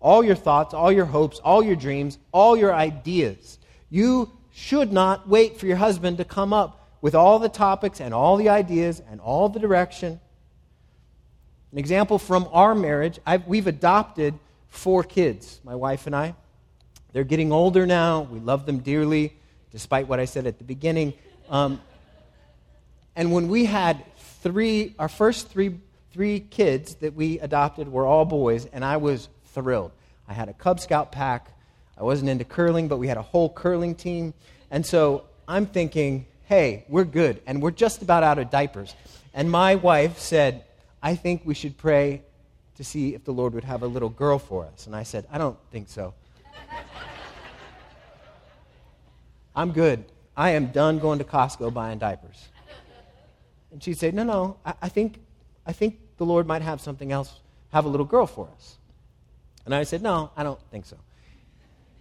all 0.06 0.24
your 0.24 0.36
thoughts, 0.36 0.76
all 0.76 0.92
your 0.92 1.06
hopes, 1.06 1.40
all 1.40 1.64
your 1.64 1.76
dreams, 1.76 2.20
all 2.32 2.56
your 2.56 2.72
ideas. 2.72 3.58
You 3.90 4.32
should 4.52 4.94
not 4.94 5.28
wait 5.28 5.58
for 5.58 5.66
your 5.66 5.78
husband 5.78 6.18
to 6.18 6.26
come 6.26 6.54
up 6.54 6.88
with 7.02 7.16
all 7.16 7.40
the 7.40 7.50
topics 7.50 8.00
and 8.00 8.14
all 8.14 8.38
the 8.38 8.50
ideas 8.50 9.02
and 9.10 9.20
all 9.20 9.50
the 9.50 9.60
direction. 9.60 10.20
An 11.72 11.80
example 11.80 12.20
from 12.20 12.48
our 12.52 12.76
marriage 12.76 13.20
I've, 13.26 13.48
we've 13.48 13.66
adopted 13.66 14.36
four 14.76 15.04
kids, 15.04 15.60
my 15.64 15.76
wife 15.76 16.06
and 16.06 16.16
I. 16.16 16.36
They're 17.14 17.24
getting 17.24 17.52
older 17.52 17.86
now. 17.86 18.22
We 18.22 18.40
love 18.40 18.66
them 18.66 18.80
dearly, 18.80 19.34
despite 19.72 20.08
what 20.08 20.20
I 20.20 20.26
said 20.26 20.46
at 20.46 20.58
the 20.58 20.64
beginning. 20.64 21.14
Um, 21.50 21.82
and 23.16 23.32
when 23.32 23.48
we 23.48 23.66
had 23.66 24.04
three, 24.18 24.94
our 25.00 25.08
first 25.08 25.50
three, 25.50 25.80
three 26.12 26.42
kids 26.42 26.96
that 26.96 27.16
we 27.16 27.40
adopted 27.40 27.90
were 27.90 28.06
all 28.06 28.26
boys, 28.26 28.66
and 28.66 28.84
I 28.84 28.98
was 28.98 29.30
thrilled. 29.46 29.92
I 30.28 30.34
had 30.34 30.50
a 30.50 30.54
Cub 30.54 30.80
Scout 30.82 31.12
pack. 31.12 31.48
I 31.98 32.04
wasn't 32.04 32.30
into 32.30 32.44
curling, 32.44 32.90
but 32.90 32.98
we 32.98 33.08
had 33.08 33.18
a 33.18 33.22
whole 33.22 33.50
curling 33.50 33.96
team. 33.96 34.34
And 34.70 34.86
so 34.86 35.24
I'm 35.48 35.66
thinking, 35.66 36.26
hey, 36.44 36.84
we're 36.90 37.06
good, 37.06 37.42
and 37.48 37.62
we're 37.62 37.72
just 37.72 38.02
about 38.02 38.24
out 38.24 38.40
of 38.40 38.50
diapers. 38.50 38.94
And 39.34 39.50
my 39.50 39.76
wife 39.76 40.20
said, 40.20 40.66
I 41.02 41.16
think 41.16 41.44
we 41.46 41.54
should 41.54 41.78
pray 41.78 42.24
to 42.76 42.84
see 42.84 43.16
if 43.16 43.24
the 43.24 43.32
Lord 43.32 43.54
would 43.54 43.64
have 43.64 43.84
a 43.84 43.88
little 43.88 44.10
girl 44.10 44.38
for 44.38 44.66
us. 44.66 44.86
And 44.86 44.96
I 44.96 45.04
said, 45.04 45.26
I 45.32 45.38
don't 45.38 45.58
think 45.72 45.90
so. 45.90 46.14
I'm 49.56 49.72
good. 49.72 50.06
I 50.36 50.52
am 50.52 50.68
done 50.68 51.00
going 51.00 51.20
to 51.20 51.26
Costco 51.26 51.74
buying 51.74 51.98
diapers. 51.98 52.50
And 53.72 53.82
she 53.82 53.94
said, 53.94 54.14
No, 54.14 54.24
no, 54.24 54.58
I, 54.66 54.74
I, 54.84 54.90
think, 54.90 55.20
I 55.66 55.74
think 55.74 56.00
the 56.18 56.26
Lord 56.26 56.48
might 56.48 56.62
have 56.62 56.82
something 56.82 57.12
else, 57.12 57.40
have 57.72 57.86
a 57.86 57.90
little 57.90 58.06
girl 58.06 58.28
for 58.28 58.50
us. 58.56 58.78
And 59.66 59.74
I 59.74 59.84
said, 59.84 60.02
No, 60.02 60.32
I 60.36 60.44
don't 60.44 60.60
think 60.72 60.86
so. 60.86 60.98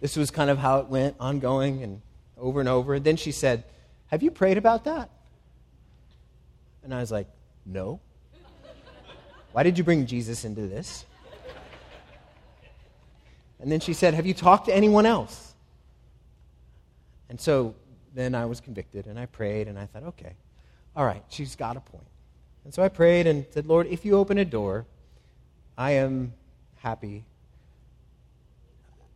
This 0.01 0.15
was 0.15 0.31
kind 0.31 0.49
of 0.49 0.57
how 0.57 0.79
it 0.79 0.87
went, 0.87 1.15
ongoing 1.19 1.81
and 1.83 2.01
over 2.37 2.59
and 2.59 2.69
over. 2.69 2.95
And 2.95 3.05
then 3.05 3.15
she 3.15 3.31
said, 3.31 3.63
Have 4.07 4.21
you 4.21 4.31
prayed 4.31 4.57
about 4.57 4.83
that? 4.85 5.09
And 6.83 6.93
I 6.93 6.99
was 6.99 7.11
like, 7.11 7.27
No. 7.65 8.01
Why 9.55 9.63
did 9.63 9.77
you 9.77 9.85
bring 9.85 10.05
Jesus 10.05 10.43
into 10.43 10.67
this? 10.67 11.05
And 13.61 13.71
then 13.71 13.79
she 13.79 13.93
said, 13.93 14.13
Have 14.13 14.25
you 14.25 14.33
talked 14.33 14.65
to 14.65 14.75
anyone 14.75 15.05
else? 15.05 15.53
And 17.29 17.39
so 17.39 17.73
then 18.13 18.35
I 18.35 18.47
was 18.47 18.59
convicted 18.59 19.07
and 19.07 19.17
I 19.17 19.27
prayed 19.27 19.69
and 19.69 19.79
I 19.79 19.85
thought, 19.85 20.03
okay, 20.03 20.33
all 20.93 21.05
right, 21.05 21.23
she's 21.29 21.55
got 21.55 21.77
a 21.77 21.79
point. 21.79 22.03
And 22.65 22.73
so 22.73 22.83
I 22.83 22.89
prayed 22.89 23.27
and 23.27 23.45
said, 23.51 23.65
Lord, 23.65 23.87
if 23.87 24.03
you 24.03 24.17
open 24.17 24.37
a 24.39 24.43
door, 24.43 24.85
I 25.77 25.91
am 25.91 26.33
happy 26.79 27.23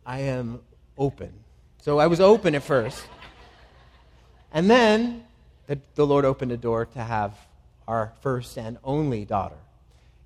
I 0.06 0.20
am 0.20 0.60
open. 0.96 1.34
So 1.82 1.98
I 1.98 2.06
was 2.06 2.18
open 2.18 2.54
at 2.54 2.62
first. 2.62 3.04
And 4.52 4.70
then 4.70 5.24
the, 5.66 5.78
the 5.96 6.06
Lord 6.06 6.24
opened 6.24 6.50
a 6.50 6.56
door 6.56 6.86
to 6.86 6.98
have 6.98 7.36
our 7.86 8.14
first 8.22 8.56
and 8.56 8.78
only 8.82 9.26
daughter. 9.26 9.58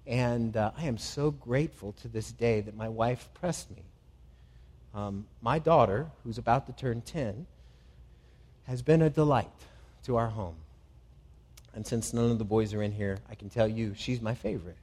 And 0.07 0.57
uh, 0.57 0.73
I 0.77 0.85
am 0.85 0.99
so 0.99 1.31
grateful 1.31 1.93
to 2.03 2.09
this 2.09 2.31
day 2.31 2.61
that 2.61 2.77
my 2.77 2.89
wife 2.89 3.29
pressed 3.35 3.71
me. 3.71 3.83
Um, 4.95 5.27
my 5.41 5.59
daughter, 5.59 6.09
who's 6.23 6.39
about 6.39 6.67
to 6.67 6.73
turn 6.73 7.01
10, 7.01 7.47
has 8.67 8.83
been 8.83 9.03
a 9.03 9.11
delight 9.11 9.49
to 10.05 10.17
our 10.17 10.29
home. 10.29 10.57
And 11.75 11.87
since 11.87 12.13
none 12.13 12.31
of 12.31 12.39
the 12.39 12.45
boys 12.45 12.73
are 12.75 12.83
in 12.83 12.93
here, 12.93 13.19
I 13.29 13.35
can 13.35 13.51
tell 13.51 13.67
you 13.67 13.95
she's 13.97 14.21
my 14.21 14.35
favorite. 14.35 14.77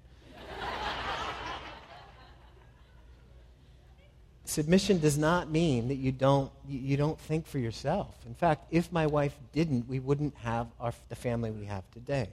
submission 4.52 5.00
does 5.00 5.18
not 5.18 5.50
mean 5.50 5.88
that 5.88 5.96
you 5.96 6.12
don't, 6.12 6.52
you 6.68 6.98
don't 6.98 7.18
think 7.18 7.48
for 7.48 7.58
yourself. 7.58 8.14
In 8.28 8.36
fact, 8.36 8.66
if 8.70 8.92
my 8.92 9.08
wife 9.08 9.34
didn't, 9.54 9.88
we 9.88 10.00
wouldn't 10.00 10.36
have 10.38 10.68
our, 10.80 10.94
the 11.08 11.16
family 11.16 11.52
we 11.52 11.66
have 11.66 11.90
today. 11.92 12.28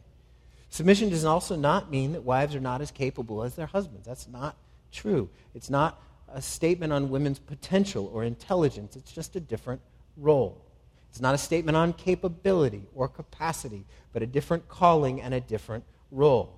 Submission 0.70 1.08
does 1.08 1.24
also 1.24 1.56
not 1.56 1.90
mean 1.90 2.12
that 2.12 2.22
wives 2.22 2.54
are 2.54 2.60
not 2.60 2.80
as 2.80 2.90
capable 2.90 3.42
as 3.42 3.54
their 3.54 3.66
husbands. 3.66 4.06
That's 4.06 4.28
not 4.28 4.56
true. 4.92 5.28
It's 5.54 5.70
not 5.70 6.00
a 6.32 6.42
statement 6.42 6.92
on 6.92 7.10
women's 7.10 7.38
potential 7.38 8.10
or 8.12 8.24
intelligence, 8.24 8.96
it's 8.96 9.12
just 9.12 9.34
a 9.36 9.40
different 9.40 9.80
role. 10.16 10.62
It's 11.10 11.20
not 11.20 11.34
a 11.34 11.38
statement 11.38 11.76
on 11.76 11.94
capability 11.94 12.82
or 12.94 13.08
capacity, 13.08 13.86
but 14.12 14.22
a 14.22 14.26
different 14.26 14.68
calling 14.68 15.22
and 15.22 15.32
a 15.32 15.40
different 15.40 15.84
role. 16.10 16.54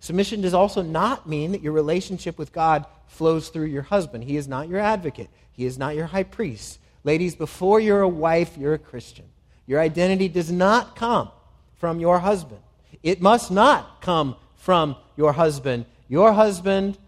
Submission 0.00 0.40
does 0.40 0.54
also 0.54 0.82
not 0.82 1.28
mean 1.28 1.52
that 1.52 1.62
your 1.62 1.72
relationship 1.72 2.36
with 2.36 2.52
God 2.52 2.84
flows 3.06 3.48
through 3.48 3.66
your 3.66 3.82
husband. 3.82 4.24
He 4.24 4.36
is 4.36 4.48
not 4.48 4.68
your 4.68 4.80
advocate, 4.80 5.28
he 5.52 5.64
is 5.64 5.78
not 5.78 5.94
your 5.94 6.06
high 6.06 6.24
priest. 6.24 6.80
Ladies, 7.04 7.36
before 7.36 7.80
you're 7.80 8.02
a 8.02 8.08
wife, 8.08 8.56
you're 8.58 8.74
a 8.74 8.78
Christian. 8.78 9.26
Your 9.66 9.80
identity 9.80 10.28
does 10.28 10.50
not 10.50 10.96
come 10.96 11.30
from 11.76 12.00
your 12.00 12.18
husband. 12.18 12.60
It 13.02 13.20
must 13.20 13.50
not 13.50 14.00
come 14.00 14.36
from 14.56 14.96
your 15.16 15.32
husband. 15.32 15.86
Your 16.08 16.32
husband 16.32 16.98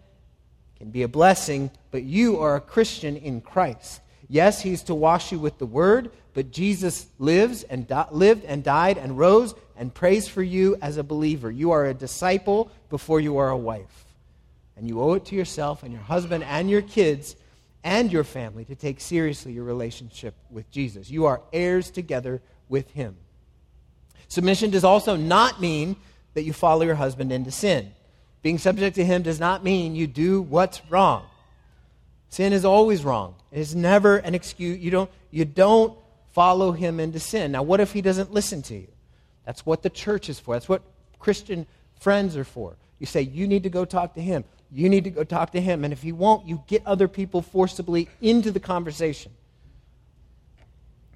can 0.77 0.89
be 0.89 1.03
a 1.03 1.07
blessing, 1.07 1.71
but 1.91 2.03
you 2.03 2.39
are 2.39 2.55
a 2.55 2.61
Christian 2.61 3.15
in 3.15 3.41
Christ. 3.41 4.01
Yes, 4.27 4.61
he's 4.61 4.83
to 4.83 4.95
wash 4.95 5.31
you 5.31 5.39
with 5.39 5.57
the 5.57 5.65
word, 5.65 6.11
but 6.33 6.51
Jesus 6.51 7.07
lives 7.19 7.63
and 7.63 7.87
di- 7.87 8.07
lived 8.11 8.43
and 8.45 8.63
died 8.63 8.97
and 8.97 9.17
rose 9.17 9.55
and 9.77 9.93
prays 9.93 10.27
for 10.27 10.43
you 10.43 10.75
as 10.81 10.97
a 10.97 11.03
believer. 11.03 11.49
You 11.51 11.71
are 11.71 11.85
a 11.85 11.93
disciple 11.93 12.71
before 12.89 13.19
you 13.19 13.37
are 13.37 13.49
a 13.49 13.57
wife. 13.57 14.05
And 14.75 14.87
you 14.87 15.01
owe 15.01 15.13
it 15.13 15.25
to 15.25 15.35
yourself 15.35 15.83
and 15.83 15.93
your 15.93 16.01
husband 16.01 16.43
and 16.43 16.69
your 16.69 16.81
kids 16.81 17.35
and 17.83 18.11
your 18.11 18.23
family 18.23 18.65
to 18.65 18.75
take 18.75 18.99
seriously 18.99 19.53
your 19.53 19.63
relationship 19.63 20.33
with 20.49 20.69
Jesus. 20.71 21.09
You 21.09 21.25
are 21.25 21.41
heirs 21.53 21.91
together 21.91 22.41
with 22.67 22.89
him. 22.91 23.15
Submission 24.27 24.69
does 24.69 24.83
also 24.83 25.15
not 25.15 25.61
mean 25.61 25.95
that 26.33 26.43
you 26.43 26.53
follow 26.53 26.83
your 26.83 26.95
husband 26.95 27.31
into 27.31 27.51
sin. 27.51 27.91
Being 28.41 28.57
subject 28.57 28.95
to 28.97 29.05
him 29.05 29.23
does 29.23 29.39
not 29.39 29.63
mean 29.63 29.95
you 29.95 30.07
do 30.07 30.41
what's 30.41 30.81
wrong. 30.89 31.25
Sin 32.29 32.53
is 32.53 32.65
always 32.65 33.03
wrong. 33.03 33.35
It 33.51 33.59
is 33.59 33.73
never 33.73 34.17
an 34.17 34.35
excuse. 34.35 34.77
You 34.79 34.91
don't, 34.91 35.11
you 35.31 35.45
don't 35.45 35.97
follow 36.33 36.71
him 36.71 36.99
into 36.99 37.19
sin. 37.19 37.53
Now, 37.53 37.63
what 37.63 37.79
if 37.79 37.93
he 37.93 38.01
doesn't 38.01 38.31
listen 38.31 38.61
to 38.63 38.75
you? 38.75 38.87
That's 39.45 39.65
what 39.65 39.83
the 39.83 39.89
church 39.89 40.29
is 40.29 40.39
for. 40.39 40.55
That's 40.55 40.67
what 40.67 40.81
Christian 41.17 41.65
friends 41.99 42.35
are 42.35 42.43
for. 42.43 42.75
You 42.99 43.05
say, 43.05 43.21
you 43.21 43.47
need 43.47 43.63
to 43.63 43.69
go 43.69 43.85
talk 43.85 44.15
to 44.15 44.21
him. 44.21 44.43
You 44.71 44.89
need 44.89 45.05
to 45.05 45.09
go 45.09 45.23
talk 45.23 45.51
to 45.53 45.61
him. 45.61 45.83
And 45.83 45.93
if 45.93 46.01
he 46.01 46.11
won't, 46.11 46.47
you 46.47 46.61
get 46.67 46.85
other 46.85 47.07
people 47.07 47.41
forcibly 47.41 48.09
into 48.21 48.51
the 48.51 48.59
conversation. 48.59 49.31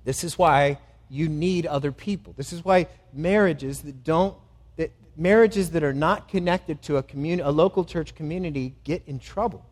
This 0.05 0.23
is 0.23 0.37
why 0.37 0.79
you 1.09 1.27
need 1.27 1.65
other 1.65 1.91
people. 1.91 2.33
This 2.37 2.53
is 2.53 2.63
why 2.63 2.87
marriages 3.13 3.81
that 3.81 4.03
don't 4.03 4.35
that 4.77 4.91
marriages 5.17 5.71
that 5.71 5.83
are 5.83 5.93
not 5.93 6.27
connected 6.27 6.81
to 6.83 6.97
a 6.97 7.03
community, 7.03 7.47
a 7.47 7.51
local 7.51 7.83
church 7.83 8.15
community 8.15 8.75
get 8.83 9.03
in 9.07 9.19
trouble. 9.19 9.65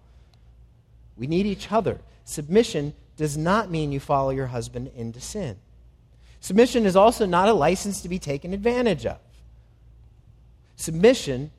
We 1.18 1.28
need 1.28 1.46
each 1.46 1.72
other. 1.72 2.00
Submission 2.26 2.94
does 3.16 3.38
not 3.38 3.72
mean 3.72 3.92
you 3.92 4.00
follow 4.00 4.30
your 4.30 4.48
husband 4.48 4.92
into 4.96 5.20
sin. 5.20 5.58
Submission 6.40 6.86
is 6.86 6.96
also 6.96 7.26
not 7.26 7.50
a 7.50 7.54
license 7.54 8.02
to 8.02 8.10
be 8.10 8.20
taken 8.20 8.54
advantage 8.54 9.06
of. 9.06 9.18
Submission 10.76 11.52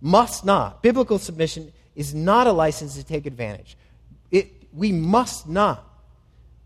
must 0.00 0.44
not, 0.44 0.82
biblical 0.82 1.18
submission 1.18 1.72
is 1.96 2.14
not 2.14 2.46
a 2.46 2.52
license 2.52 2.94
to 2.94 3.04
take 3.04 3.26
advantage. 3.26 3.76
It, 4.30 4.50
we 4.72 4.92
must 4.92 5.48
not, 5.48 5.84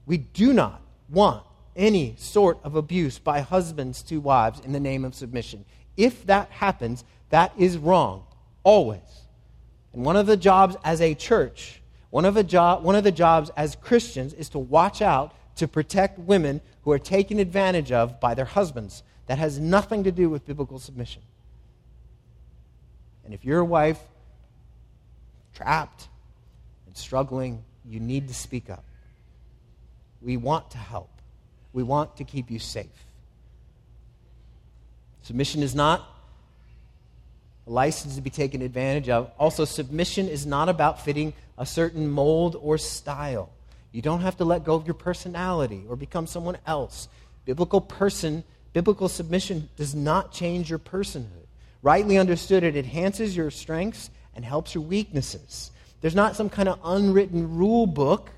we 0.06 0.18
do 0.18 0.52
not 0.52 0.83
want 1.09 1.42
any 1.76 2.14
sort 2.19 2.59
of 2.62 2.76
abuse 2.76 3.19
by 3.19 3.40
husbands 3.40 4.02
to 4.04 4.21
wives 4.21 4.61
in 4.61 4.73
the 4.73 4.81
name 4.81 5.04
of 5.04 5.14
submission. 5.14 5.64
If 5.97 6.26
that 6.26 6.50
happens, 6.50 7.04
that 7.31 7.52
is 7.59 7.76
wrong, 7.78 8.25
always. 8.62 9.00
And 9.93 10.04
one 10.04 10.16
of 10.16 10.26
the 10.26 10.37
jobs 10.37 10.76
as 10.85 11.00
a 11.00 11.14
church, 11.14 11.81
one 12.11 12.25
of, 12.25 12.35
the 12.35 12.45
job, 12.45 12.85
one 12.85 12.97
of 12.97 13.04
the 13.04 13.12
jobs 13.12 13.50
as 13.57 13.76
Christians 13.76 14.33
is 14.35 14.49
to 14.50 14.59
watch 14.59 15.02
out 15.02 15.35
to 15.57 15.69
protect 15.69 16.19
women 16.19 16.61
who 16.83 16.93
are 16.93 16.99
taken 16.99 17.38
advantage 17.38 17.93
of 17.93 18.21
by 18.21 18.35
their 18.35 18.45
husbands. 18.45 19.02
That 19.26 19.38
has 19.38 19.59
nothing 19.59 20.04
to 20.04 20.12
do 20.12 20.28
with 20.28 20.45
biblical 20.45 20.78
submission. 20.78 21.23
And 23.25 23.33
if 23.33 23.45
you're 23.45 23.61
a 23.61 23.64
wife 23.64 24.00
trapped 25.54 26.09
and 26.87 26.97
struggling, 26.97 27.64
you 27.87 28.00
need 28.00 28.28
to 28.28 28.35
speak 28.35 28.69
up. 28.69 28.85
We 30.21 30.37
want 30.37 30.73
to 30.73 30.78
help, 30.78 31.11
we 31.75 31.83
want 31.83 32.16
to 32.16 32.25
keep 32.25 32.50
you 32.50 32.59
safe. 32.59 32.87
Submission 35.23 35.62
is 35.62 35.75
not 35.75 36.09
a 37.66 37.71
license 37.71 38.14
to 38.14 38.23
be 38.23 38.31
taken 38.31 38.62
advantage 38.62 39.09
of. 39.09 39.31
Also, 39.38 39.64
submission 39.64 40.28
is 40.28 40.47
not 40.47 40.69
about 40.69 41.04
fitting 41.04 41.35
a 41.59 41.66
certain 41.66 42.09
mold 42.09 42.57
or 42.61 42.78
style. 42.78 43.50
You 43.90 44.02
don't 44.02 44.21
have 44.21 44.37
to 44.38 44.45
let 44.45 44.64
go 44.64 44.75
of 44.75 44.87
your 44.87 44.95
personality 44.95 45.85
or 45.88 45.97
become 45.97 46.26
someone 46.26 46.59
else. 46.66 47.09
Biblical 47.45 47.81
person, 47.81 48.45
biblical 48.73 49.09
submission 49.09 49.69
does 49.76 49.95
not 49.95 50.33
change 50.33 50.71
your 50.71 50.78
personhood. 50.78 51.47
Rightly 51.83 52.19
understood, 52.19 52.64
it 52.64 52.76
enhances 52.76 53.37
your 53.37 53.50
strengths 53.50 54.11
and 54.35 54.45
helps 54.45 54.75
your 54.75 54.85
weaknesses. 54.85 55.71
There's 56.00 56.14
not 56.14 56.37
some 56.37 56.50
kind 56.50 56.69
of 56.69 56.78
unwritten 56.85 57.57
rule 57.57 57.87
book 57.87 58.31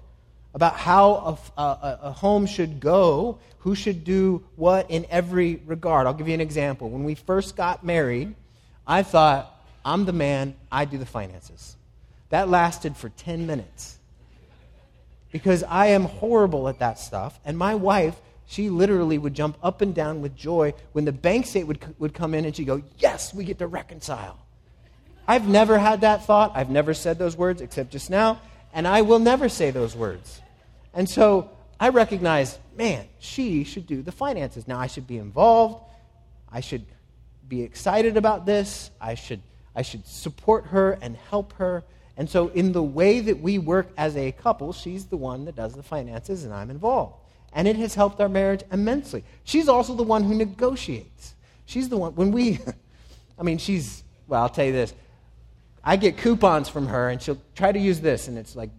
about 0.56 0.74
how 0.74 1.38
a, 1.58 1.60
a, 1.60 1.98
a, 2.04 2.12
home 2.12 2.46
should 2.46 2.80
go, 2.80 3.38
who 3.58 3.74
should 3.74 4.04
do 4.04 4.42
what 4.56 4.90
in 4.90 5.04
every 5.10 5.56
regard. 5.66 6.06
I'll 6.06 6.14
give 6.14 6.28
you 6.28 6.34
an 6.34 6.40
example. 6.40 6.88
When 6.88 7.04
we 7.04 7.14
first 7.14 7.56
got 7.56 7.84
married, 7.84 8.34
I 8.86 9.02
thought, 9.02 9.54
I'm 9.84 10.06
the 10.06 10.14
man, 10.14 10.54
I 10.72 10.86
do 10.86 10.96
the 10.96 11.04
finances. 11.04 11.76
That 12.30 12.48
lasted 12.48 12.96
for 12.96 13.10
10 13.10 13.46
minutes. 13.46 13.98
Because 15.30 15.62
I 15.62 15.88
am 15.88 16.04
horrible 16.04 16.70
at 16.70 16.78
that 16.78 16.98
stuff, 16.98 17.38
and 17.44 17.58
my 17.58 17.74
wife, 17.74 18.18
she 18.46 18.70
literally 18.70 19.18
would 19.18 19.34
jump 19.34 19.58
up 19.62 19.82
and 19.82 19.94
down 19.94 20.22
with 20.22 20.34
joy 20.34 20.72
when 20.92 21.04
the 21.04 21.12
bank 21.12 21.44
statement 21.44 21.80
would, 21.82 21.94
would 21.98 22.14
come 22.14 22.32
in 22.32 22.46
and 22.46 22.56
she'd 22.56 22.64
go, 22.64 22.82
Yes, 22.96 23.34
we 23.34 23.44
get 23.44 23.58
to 23.58 23.66
reconcile. 23.66 24.38
I've 25.28 25.46
never 25.46 25.78
had 25.78 26.00
that 26.00 26.24
thought. 26.24 26.52
I've 26.54 26.70
never 26.70 26.94
said 26.94 27.18
those 27.18 27.36
words 27.36 27.60
except 27.60 27.90
just 27.90 28.08
now, 28.08 28.40
and 28.72 28.88
I 28.88 29.02
will 29.02 29.18
never 29.18 29.50
say 29.50 29.70
those 29.70 29.94
words. 29.94 30.40
And 30.96 31.08
so 31.08 31.50
I 31.78 31.90
recognize, 31.90 32.58
man, 32.74 33.06
she 33.18 33.64
should 33.64 33.86
do 33.86 34.02
the 34.02 34.10
finances. 34.10 34.66
Now 34.66 34.80
I 34.80 34.86
should 34.86 35.06
be 35.06 35.18
involved. 35.18 35.84
I 36.50 36.60
should 36.60 36.86
be 37.46 37.62
excited 37.62 38.16
about 38.16 38.46
this. 38.46 38.90
I 38.98 39.14
should, 39.14 39.42
I 39.74 39.82
should 39.82 40.06
support 40.06 40.66
her 40.68 40.92
and 41.02 41.14
help 41.14 41.52
her. 41.54 41.84
And 42.16 42.30
so, 42.30 42.48
in 42.48 42.72
the 42.72 42.82
way 42.82 43.20
that 43.20 43.40
we 43.40 43.58
work 43.58 43.88
as 43.98 44.16
a 44.16 44.32
couple, 44.32 44.72
she's 44.72 45.04
the 45.04 45.18
one 45.18 45.44
that 45.44 45.54
does 45.54 45.74
the 45.74 45.82
finances, 45.82 46.44
and 46.44 46.54
I'm 46.54 46.70
involved. 46.70 47.16
And 47.52 47.68
it 47.68 47.76
has 47.76 47.94
helped 47.94 48.18
our 48.22 48.28
marriage 48.28 48.62
immensely. 48.72 49.22
She's 49.44 49.68
also 49.68 49.94
the 49.94 50.02
one 50.02 50.24
who 50.24 50.34
negotiates. 50.34 51.34
She's 51.66 51.90
the 51.90 51.98
one, 51.98 52.14
when 52.14 52.32
we, 52.32 52.58
I 53.38 53.42
mean, 53.42 53.58
she's, 53.58 54.02
well, 54.28 54.40
I'll 54.40 54.48
tell 54.48 54.64
you 54.64 54.72
this. 54.72 54.94
I 55.84 55.96
get 55.96 56.16
coupons 56.16 56.70
from 56.70 56.86
her, 56.86 57.10
and 57.10 57.20
she'll 57.20 57.40
try 57.54 57.70
to 57.70 57.78
use 57.78 58.00
this, 58.00 58.28
and 58.28 58.38
it's 58.38 58.56
like 58.56 58.70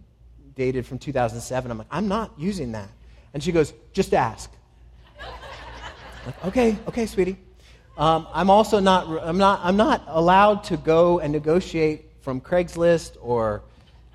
dated 0.58 0.84
from 0.84 0.98
2007. 0.98 1.70
I'm 1.70 1.78
like, 1.78 1.86
I'm 1.90 2.08
not 2.08 2.32
using 2.36 2.72
that. 2.72 2.90
And 3.32 3.42
she 3.42 3.52
goes, 3.52 3.72
just 3.94 4.12
ask. 4.12 4.50
like, 6.26 6.44
okay, 6.46 6.76
okay, 6.88 7.06
sweetie. 7.06 7.38
Um, 7.96 8.26
I'm 8.34 8.50
also 8.50 8.80
not, 8.80 9.06
I'm 9.22 9.38
not, 9.38 9.60
I'm 9.62 9.76
not 9.76 10.04
allowed 10.08 10.64
to 10.64 10.76
go 10.76 11.20
and 11.20 11.32
negotiate 11.32 12.10
from 12.20 12.40
Craigslist 12.40 13.16
or 13.22 13.62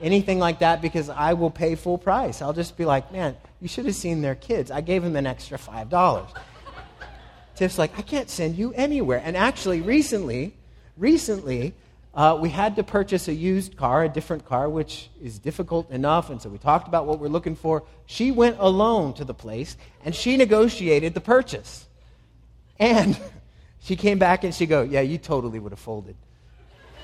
anything 0.01 0.37
like 0.37 0.59
that 0.59 0.81
because 0.81 1.09
I 1.09 1.33
will 1.33 1.49
pay 1.49 1.75
full 1.75 1.97
price. 1.97 2.41
I'll 2.41 2.53
just 2.53 2.77
be 2.77 2.85
like, 2.85 3.11
man, 3.11 3.35
you 3.61 3.67
should 3.67 3.85
have 3.85 3.95
seen 3.95 4.21
their 4.21 4.35
kids. 4.35 4.69
I 4.69 4.81
gave 4.81 5.01
them 5.01 5.15
an 5.15 5.25
extra 5.25 5.57
$5. 5.57 6.27
Tiff's 7.55 7.77
like, 7.77 7.97
I 7.97 8.01
can't 8.01 8.29
send 8.29 8.57
you 8.57 8.73
anywhere. 8.73 9.21
And 9.23 9.37
actually, 9.37 9.81
recently, 9.81 10.53
recently, 10.97 11.73
uh, 12.15 12.37
we 12.39 12.49
had 12.49 12.75
to 12.75 12.83
purchase 12.83 13.27
a 13.27 13.33
used 13.33 13.75
car, 13.75 14.03
a 14.03 14.09
different 14.09 14.45
car, 14.45 14.69
which 14.69 15.09
is 15.21 15.39
difficult 15.39 15.89
enough. 15.89 16.29
And 16.29 16.39
so 16.39 16.49
we 16.49 16.59
talked 16.59 16.87
about 16.87 17.07
what 17.07 17.19
we're 17.19 17.27
looking 17.27 17.55
for. 17.55 17.83
She 18.05 18.29
went 18.29 18.57
alone 18.59 19.13
to 19.15 19.25
the 19.25 19.33
place 19.33 19.77
and 20.05 20.13
she 20.13 20.37
negotiated 20.37 21.15
the 21.15 21.21
purchase. 21.21 21.87
And 22.77 23.19
she 23.79 23.95
came 23.95 24.19
back 24.19 24.43
and 24.43 24.53
she 24.53 24.67
go, 24.67 24.83
Yeah, 24.83 25.01
you 25.01 25.17
totally 25.17 25.57
would 25.57 25.71
have 25.71 25.79
folded. 25.79 26.15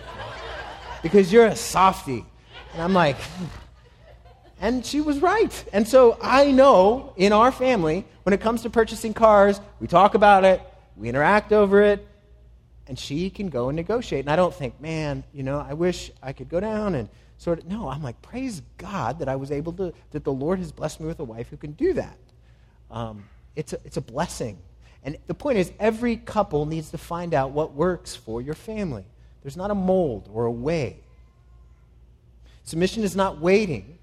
because 1.02 1.34
you're 1.34 1.48
a 1.48 1.56
softie. 1.56 2.26
And 2.74 2.82
I'm 2.84 2.94
like, 2.94 3.18
and 4.62 4.86
she 4.86 5.02
was 5.02 5.20
right. 5.20 5.66
And 5.74 5.88
so 5.88 6.20
I 6.22 6.52
know 6.52 7.14
in 7.18 7.34
our 7.34 7.52
family, 7.52 8.06
when 8.24 8.34
it 8.34 8.42
comes 8.42 8.62
to 8.62 8.70
purchasing 8.70 9.16
cars, 9.16 9.60
we 9.80 9.88
talk 9.88 10.14
about 10.14 10.44
it, 10.44 10.62
we 10.98 11.10
interact 11.10 11.52
over 11.52 11.82
it, 11.82 12.06
and 12.90 12.98
she 12.98 13.30
can 13.30 13.50
go 13.50 13.70
and 13.70 13.76
negotiate. 13.76 14.26
And 14.26 14.32
I 14.32 14.36
don't 14.36 14.54
think, 14.54 14.82
man, 14.82 15.24
you 15.32 15.44
know, 15.44 15.60
I 15.60 15.74
wish 15.74 16.12
I 16.22 16.34
could 16.34 16.50
go 16.50 16.60
down 16.60 16.96
and 16.96 17.08
sort 17.38 17.60
of, 17.60 17.68
no, 17.68 17.88
I'm 17.88 18.02
like, 18.02 18.20
praise 18.22 18.64
God 18.78 19.20
that 19.20 19.30
I 19.30 19.36
was 19.36 19.52
able 19.52 19.72
to, 19.74 19.94
that 20.12 20.24
the 20.24 20.34
Lord 20.34 20.58
has 20.58 20.72
blessed 20.72 21.00
me 21.00 21.06
with 21.06 21.20
a 21.20 21.24
wife 21.24 21.50
who 21.50 21.56
can 21.58 21.74
do 21.74 21.94
that. 21.94 22.18
Um, 22.90 23.26
it's, 23.56 23.74
a, 23.74 23.80
it's 23.86 23.98
a 23.98 24.02
blessing. 24.02 24.58
And 25.04 25.18
the 25.28 25.36
point 25.36 25.60
is, 25.60 25.72
every 25.80 26.18
couple 26.18 26.66
needs 26.66 26.90
to 26.90 26.98
find 26.98 27.34
out 27.34 27.52
what 27.52 27.74
works 27.74 28.16
for 28.16 28.42
your 28.42 28.56
family. 28.56 29.06
There's 29.44 29.56
not 29.56 29.70
a 29.72 29.76
mold 29.76 30.28
or 30.34 30.46
a 30.46 30.52
way. 30.52 30.98
Submission 32.64 33.04
is 33.04 33.16
not 33.16 33.40
waiting 33.40 34.00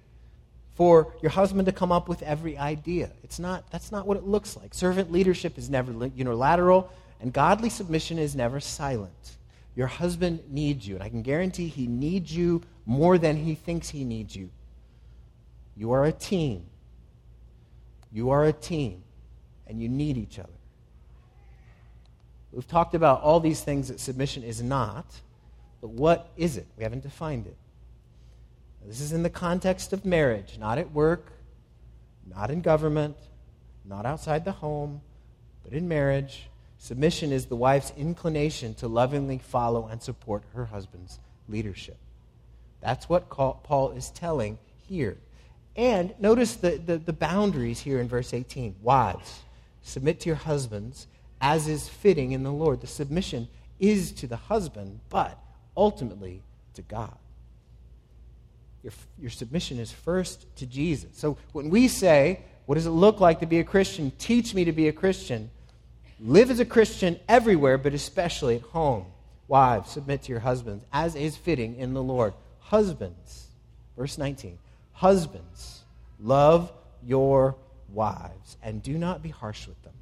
for 0.75 1.13
your 1.23 1.31
husband 1.31 1.67
to 1.67 1.73
come 1.73 1.91
up 1.91 2.09
with 2.09 2.23
every 2.23 2.57
idea. 2.57 3.11
It's 3.25 3.41
not, 3.41 3.69
that's 3.71 3.91
not 3.91 4.07
what 4.07 4.17
it 4.17 4.25
looks 4.25 4.57
like. 4.57 4.75
Servant 4.75 5.11
leadership 5.11 5.59
is 5.59 5.69
never 5.69 6.07
unilateral, 6.15 6.91
and 7.21 7.33
godly 7.33 7.71
submission 7.71 8.19
is 8.19 8.35
never 8.35 8.61
silent. 8.61 9.37
Your 9.75 9.87
husband 9.87 10.41
needs 10.49 10.87
you, 10.87 10.95
and 10.95 11.05
I 11.05 11.09
can 11.09 11.23
guarantee 11.23 11.69
he 11.69 11.87
needs 11.87 12.35
you 12.35 12.63
more 12.87 13.19
than 13.19 13.37
he 13.37 13.55
thinks 13.55 13.91
he 13.91 14.05
needs 14.05 14.35
you. 14.35 14.51
You 15.77 15.93
are 15.93 16.05
a 16.05 16.13
team. 16.13 16.65
You 18.11 18.31
are 18.31 18.45
a 18.45 18.53
team, 18.53 19.03
and 19.67 19.81
you 19.81 19.89
need 19.89 20.17
each 20.17 20.39
other. 20.39 20.49
We've 22.53 22.67
talked 22.67 22.95
about 22.95 23.21
all 23.21 23.41
these 23.41 23.61
things 23.61 23.89
that 23.89 24.01
submission 24.01 24.43
is 24.43 24.63
not, 24.63 25.05
but 25.83 25.91
what 25.91 26.31
is 26.39 26.57
it? 26.57 26.67
We 26.79 26.85
haven't 26.85 27.03
defined 27.03 27.47
it. 27.47 27.57
This 28.87 29.01
is 29.01 29.13
in 29.13 29.23
the 29.23 29.31
context 29.31 29.93
of 29.93 30.05
marriage, 30.05 30.57
not 30.59 30.79
at 30.79 30.93
work, 30.93 31.33
not 32.27 32.51
in 32.51 32.61
government, 32.61 33.17
not 33.85 34.07
outside 34.07 34.45
the 34.45 34.53
home, 34.53 35.01
but 35.65 35.73
in 35.73 35.89
marriage. 35.89 36.49
Submission 36.87 37.33
is 37.33 37.47
the 37.47 37.57
wife's 37.57 37.93
inclination 37.97 38.73
to 38.75 38.87
lovingly 38.87 39.39
follow 39.39 39.89
and 39.89 40.01
support 40.01 40.45
her 40.55 40.67
husband's 40.67 41.19
leadership. 41.49 41.97
That's 42.81 43.09
what 43.09 43.29
Paul 43.29 43.91
is 43.97 44.11
telling 44.11 44.57
here. 44.87 45.19
And 45.75 46.15
notice 46.21 46.55
the, 46.55 46.77
the, 46.77 46.99
the, 46.99 47.13
boundaries 47.13 47.81
here 47.81 47.99
in 47.99 48.07
verse 48.07 48.33
18. 48.33 48.77
Wives, 48.83 49.41
submit 49.83 50.21
to 50.21 50.29
your 50.29 50.37
husbands 50.37 51.09
as 51.41 51.67
is 51.67 51.89
fitting 51.89 52.31
in 52.31 52.45
the 52.45 52.53
Lord. 52.53 52.81
The 52.81 52.87
submission 52.87 53.49
is 53.81 54.13
to 54.13 54.29
the 54.29 54.37
husband, 54.37 55.01
but 55.09 55.37
ultimately 55.77 56.41
to 56.75 56.83
God. 56.83 57.19
Your, 58.85 58.93
your 59.19 59.31
submission 59.31 59.81
is 59.81 59.91
first 59.91 60.47
to 60.59 60.67
Jesus. 60.67 61.11
So 61.15 61.37
when 61.51 61.69
we 61.69 61.89
say, 61.89 62.43
What 62.67 62.77
does 62.77 62.87
it 62.87 62.91
look 62.91 63.19
like 63.19 63.41
to 63.41 63.47
be 63.47 63.59
a 63.59 63.65
Christian? 63.65 64.13
Teach 64.19 64.55
me 64.55 64.65
to 64.67 64.73
be 64.73 64.87
a 64.87 64.93
Christian. 64.93 65.51
Live 66.19 66.51
as 66.51 66.61
a 66.61 66.65
Christian 66.65 67.19
everywhere, 67.29 67.79
but 67.79 67.95
especially 67.95 68.57
at 68.57 68.63
home. 68.63 69.07
Wives, 69.49 69.91
submit 69.91 70.23
to 70.23 70.33
your 70.33 70.41
husbands 70.41 70.85
as 70.93 71.15
is 71.15 71.37
fitting 71.37 71.77
in 71.77 71.95
the 71.95 72.03
Lord. 72.03 72.35
Husbands, 72.61 73.49
verse 73.97 74.19
19, 74.19 74.59
husbands, 74.93 75.83
love 76.21 76.73
your 77.05 77.55
wives 77.93 78.57
and 78.63 78.83
do 78.83 78.99
not 78.99 79.23
be 79.23 79.29
harsh 79.29 79.69
with 79.69 79.81
them. 79.83 79.93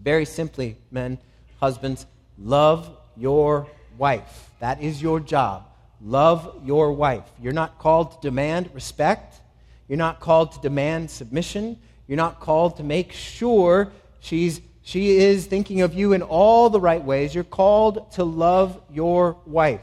Very 0.00 0.24
simply, 0.24 0.76
men, 0.90 1.18
husbands, 1.60 2.06
love 2.38 2.90
your 3.16 3.66
wife. 3.98 4.50
That 4.60 4.82
is 4.82 5.02
your 5.02 5.20
job. 5.20 5.64
Love 6.00 6.60
your 6.64 6.92
wife. 6.92 7.24
You're 7.40 7.52
not 7.52 7.78
called 7.78 8.12
to 8.12 8.18
demand 8.20 8.70
respect. 8.74 9.40
You're 9.88 9.98
not 9.98 10.20
called 10.20 10.52
to 10.52 10.60
demand 10.60 11.10
submission. 11.10 11.78
You're 12.06 12.16
not 12.16 12.40
called 12.40 12.76
to 12.78 12.82
make 12.82 13.12
sure 13.12 13.92
she's, 14.20 14.60
she 14.82 15.16
is 15.18 15.46
thinking 15.46 15.80
of 15.80 15.94
you 15.94 16.12
in 16.12 16.22
all 16.22 16.68
the 16.70 16.80
right 16.80 17.02
ways. 17.02 17.34
You're 17.34 17.44
called 17.44 18.10
to 18.12 18.24
love 18.24 18.80
your 18.90 19.36
wife. 19.46 19.80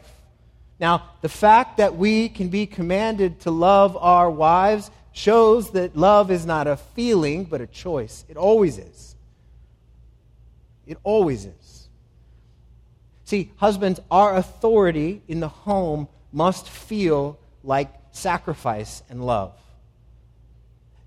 Now, 0.80 1.10
the 1.22 1.30
fact 1.30 1.78
that 1.78 1.96
we 1.96 2.30
can 2.30 2.50
be 2.50 2.66
commanded 2.66 3.42
to 3.42 3.52
love 3.52 3.98
our 3.98 4.30
wives 4.30 4.92
shows 5.12 5.72
that 5.72 5.96
love 5.96 6.32
is 6.32 6.46
not 6.46 6.68
a 6.68 6.78
feeling, 6.78 7.46
but 7.46 7.62
a 7.62 7.68
choice. 7.68 8.24
It 8.30 8.38
always 8.38 8.78
is. 8.78 9.16
It 10.86 10.98
always 11.04 11.46
is. 11.46 11.90
See, 13.26 13.52
husbands, 13.58 14.00
our 14.10 14.36
authority 14.36 15.22
in 15.28 15.40
the 15.40 15.50
home 15.50 16.08
must 16.32 16.70
feel 16.70 17.38
like 17.64 17.94
sacrifice 18.12 19.04
and 19.10 19.26
love. 19.26 19.54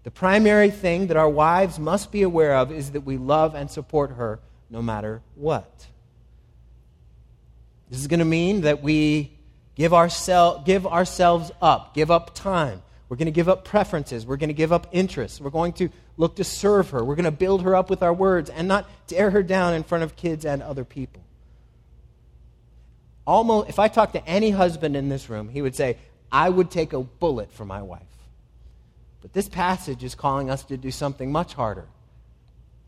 The 0.04 0.10
primary 0.10 0.70
thing 0.70 1.08
that 1.08 1.16
our 1.16 1.28
wives 1.28 1.78
must 1.78 2.10
be 2.10 2.22
aware 2.22 2.56
of 2.56 2.72
is 2.72 2.92
that 2.92 3.02
we 3.02 3.18
love 3.18 3.54
and 3.54 3.70
support 3.70 4.12
her 4.12 4.40
no 4.68 4.82
matter 4.82 5.22
what. 5.36 5.86
This 7.88 8.00
is 8.00 8.06
going 8.06 8.20
to 8.20 8.24
mean 8.24 8.62
that 8.62 8.82
we 8.82 9.32
give, 9.74 9.92
oursel- 9.92 10.64
give 10.64 10.86
ourselves 10.86 11.52
up, 11.60 11.94
give 11.94 12.10
up 12.10 12.34
time. 12.34 12.82
We're 13.08 13.16
going 13.16 13.26
to 13.26 13.32
give 13.32 13.48
up 13.48 13.64
preferences. 13.64 14.24
We're 14.24 14.38
going 14.38 14.48
to 14.48 14.54
give 14.54 14.72
up 14.72 14.86
interests. 14.90 15.40
We're 15.40 15.50
going 15.50 15.74
to 15.74 15.90
look 16.16 16.36
to 16.36 16.44
serve 16.44 16.90
her. 16.90 17.04
We're 17.04 17.14
going 17.14 17.26
to 17.26 17.30
build 17.30 17.62
her 17.62 17.76
up 17.76 17.90
with 17.90 18.02
our 18.02 18.14
words 18.14 18.48
and 18.48 18.66
not 18.66 18.88
tear 19.06 19.30
her 19.30 19.42
down 19.42 19.74
in 19.74 19.82
front 19.82 20.02
of 20.02 20.16
kids 20.16 20.46
and 20.46 20.62
other 20.62 20.84
people. 20.84 21.22
Almost, 23.26 23.68
if 23.68 23.78
I 23.78 23.88
talk 23.88 24.12
to 24.14 24.26
any 24.26 24.50
husband 24.50 24.96
in 24.96 25.10
this 25.10 25.28
room, 25.28 25.50
he 25.50 25.60
would 25.62 25.76
say, 25.76 25.98
I 26.32 26.48
would 26.48 26.70
take 26.70 26.94
a 26.94 27.00
bullet 27.00 27.52
for 27.52 27.66
my 27.66 27.82
wife. 27.82 28.00
But 29.22 29.32
this 29.32 29.48
passage 29.48 30.02
is 30.04 30.14
calling 30.14 30.50
us 30.50 30.64
to 30.64 30.76
do 30.76 30.90
something 30.90 31.30
much 31.32 31.54
harder. 31.54 31.86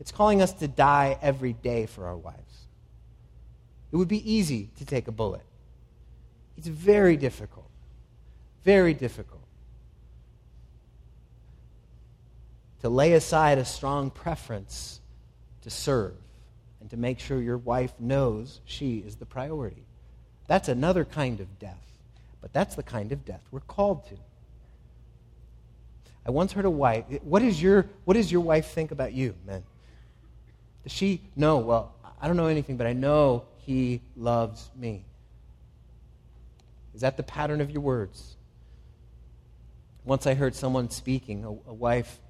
It's 0.00 0.10
calling 0.12 0.42
us 0.42 0.52
to 0.54 0.68
die 0.68 1.16
every 1.22 1.52
day 1.52 1.86
for 1.86 2.06
our 2.06 2.16
wives. 2.16 2.66
It 3.92 3.96
would 3.96 4.08
be 4.08 4.30
easy 4.30 4.70
to 4.78 4.84
take 4.84 5.06
a 5.06 5.12
bullet. 5.12 5.44
It's 6.58 6.66
very 6.66 7.16
difficult. 7.16 7.70
Very 8.64 8.92
difficult. 8.92 9.40
To 12.82 12.88
lay 12.88 13.12
aside 13.12 13.58
a 13.58 13.64
strong 13.64 14.10
preference 14.10 15.00
to 15.62 15.70
serve 15.70 16.16
and 16.80 16.90
to 16.90 16.96
make 16.96 17.20
sure 17.20 17.40
your 17.40 17.56
wife 17.56 17.94
knows 17.98 18.60
she 18.64 18.98
is 18.98 19.16
the 19.16 19.24
priority. 19.24 19.86
That's 20.48 20.68
another 20.68 21.04
kind 21.04 21.40
of 21.40 21.58
death, 21.58 21.80
but 22.42 22.52
that's 22.52 22.74
the 22.74 22.82
kind 22.82 23.12
of 23.12 23.24
death 23.24 23.42
we're 23.50 23.60
called 23.60 24.06
to. 24.08 24.16
I 26.26 26.30
once 26.30 26.52
heard 26.52 26.64
a 26.64 26.70
wife, 26.70 27.04
what, 27.22 27.42
is 27.42 27.60
your, 27.60 27.86
what 28.04 28.14
does 28.14 28.32
your 28.32 28.40
wife 28.40 28.66
think 28.68 28.90
about 28.90 29.12
you, 29.12 29.34
men? 29.46 29.62
Does 30.82 30.92
she 30.92 31.22
know? 31.36 31.58
Well, 31.58 31.94
I 32.20 32.26
don't 32.26 32.36
know 32.36 32.46
anything, 32.46 32.76
but 32.76 32.86
I 32.86 32.94
know 32.94 33.44
he 33.58 34.00
loves 34.16 34.70
me. 34.76 35.04
Is 36.94 37.02
that 37.02 37.16
the 37.16 37.22
pattern 37.22 37.60
of 37.60 37.70
your 37.70 37.82
words? 37.82 38.36
Once 40.04 40.26
I 40.26 40.34
heard 40.34 40.54
someone 40.54 40.90
speaking, 40.90 41.44
a, 41.44 41.48
a 41.48 41.74
wife 41.74 42.20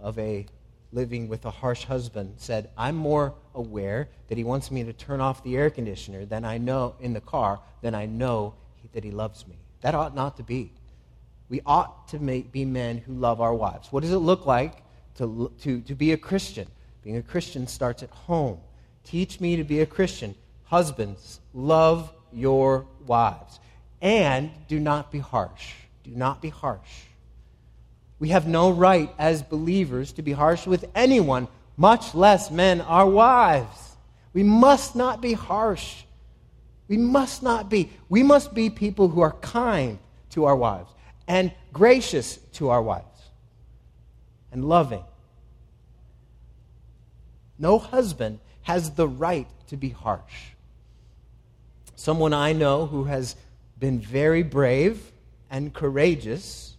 of 0.00 0.18
a 0.18 0.46
living 0.92 1.28
with 1.28 1.44
a 1.44 1.50
harsh 1.50 1.84
husband 1.84 2.34
said, 2.36 2.70
I'm 2.76 2.96
more 2.96 3.34
aware 3.54 4.08
that 4.28 4.38
he 4.38 4.44
wants 4.44 4.70
me 4.70 4.84
to 4.84 4.92
turn 4.92 5.20
off 5.20 5.42
the 5.42 5.56
air 5.56 5.70
conditioner 5.70 6.24
than 6.24 6.44
I 6.44 6.58
know 6.58 6.94
in 7.00 7.14
the 7.14 7.20
car, 7.20 7.60
than 7.80 7.94
I 7.94 8.06
know 8.06 8.54
that 8.92 9.04
he 9.04 9.10
loves 9.10 9.46
me. 9.46 9.56
That 9.80 9.94
ought 9.94 10.14
not 10.14 10.36
to 10.36 10.42
be. 10.42 10.72
We 11.52 11.60
ought 11.66 12.08
to 12.08 12.18
make, 12.18 12.50
be 12.50 12.64
men 12.64 12.96
who 12.96 13.12
love 13.12 13.42
our 13.42 13.52
wives. 13.52 13.88
What 13.92 14.00
does 14.00 14.12
it 14.12 14.20
look 14.20 14.46
like 14.46 14.72
to, 15.16 15.52
to, 15.60 15.82
to 15.82 15.94
be 15.94 16.12
a 16.12 16.16
Christian? 16.16 16.66
Being 17.02 17.18
a 17.18 17.22
Christian 17.22 17.66
starts 17.66 18.02
at 18.02 18.08
home. 18.08 18.58
Teach 19.04 19.38
me 19.38 19.56
to 19.56 19.62
be 19.62 19.80
a 19.80 19.86
Christian. 19.86 20.34
Husbands, 20.64 21.40
love 21.52 22.10
your 22.32 22.86
wives. 23.06 23.60
And 24.00 24.50
do 24.66 24.80
not 24.80 25.12
be 25.12 25.18
harsh. 25.18 25.74
Do 26.04 26.12
not 26.12 26.40
be 26.40 26.48
harsh. 26.48 27.02
We 28.18 28.28
have 28.30 28.48
no 28.48 28.70
right 28.70 29.14
as 29.18 29.42
believers 29.42 30.12
to 30.12 30.22
be 30.22 30.32
harsh 30.32 30.66
with 30.66 30.86
anyone, 30.94 31.48
much 31.76 32.14
less 32.14 32.50
men, 32.50 32.80
our 32.80 33.06
wives. 33.06 33.94
We 34.32 34.42
must 34.42 34.96
not 34.96 35.20
be 35.20 35.34
harsh. 35.34 36.04
We 36.88 36.96
must 36.96 37.42
not 37.42 37.68
be. 37.68 37.90
We 38.08 38.22
must 38.22 38.54
be 38.54 38.70
people 38.70 39.08
who 39.08 39.20
are 39.20 39.32
kind 39.32 39.98
to 40.30 40.46
our 40.46 40.56
wives 40.56 40.88
and 41.32 41.50
gracious 41.72 42.36
to 42.52 42.68
our 42.68 42.82
wives 42.82 43.30
and 44.52 44.66
loving. 44.66 45.02
No 47.58 47.78
husband 47.78 48.38
has 48.60 48.90
the 48.90 49.08
right 49.08 49.48
to 49.68 49.78
be 49.78 49.88
harsh. 49.88 50.50
Someone 51.96 52.34
I 52.34 52.52
know 52.52 52.84
who 52.84 53.04
has 53.04 53.34
been 53.78 53.98
very 53.98 54.42
brave 54.42 55.10
and 55.50 55.72
courageous 55.72 56.76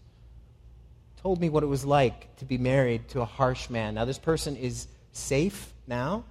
told 1.23 1.41
me 1.41 1.49
what 1.49 1.63
it 1.63 1.67
was 1.67 1.83
like 1.83 2.35
to 2.35 2.45
be 2.45 2.59
married 2.59 3.07
to 3.09 3.21
a 3.21 3.25
harsh 3.25 3.71
man. 3.71 3.95
Now, 3.95 4.05
this 4.05 4.19
person 4.19 4.55
is 4.55 4.87
safe 5.13 5.73
now, 5.87 6.25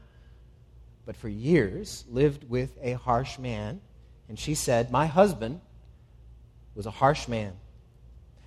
but 1.06 1.16
for 1.16 1.28
years 1.28 2.04
lived 2.08 2.48
with 2.48 2.70
a 2.82 2.92
harsh 2.92 3.36
man. 3.40 3.80
And 4.28 4.38
she 4.38 4.54
said, 4.54 4.92
My 4.92 5.06
husband 5.06 5.60
was 6.76 6.86
a 6.86 6.92
harsh 6.92 7.26
man. 7.26 7.54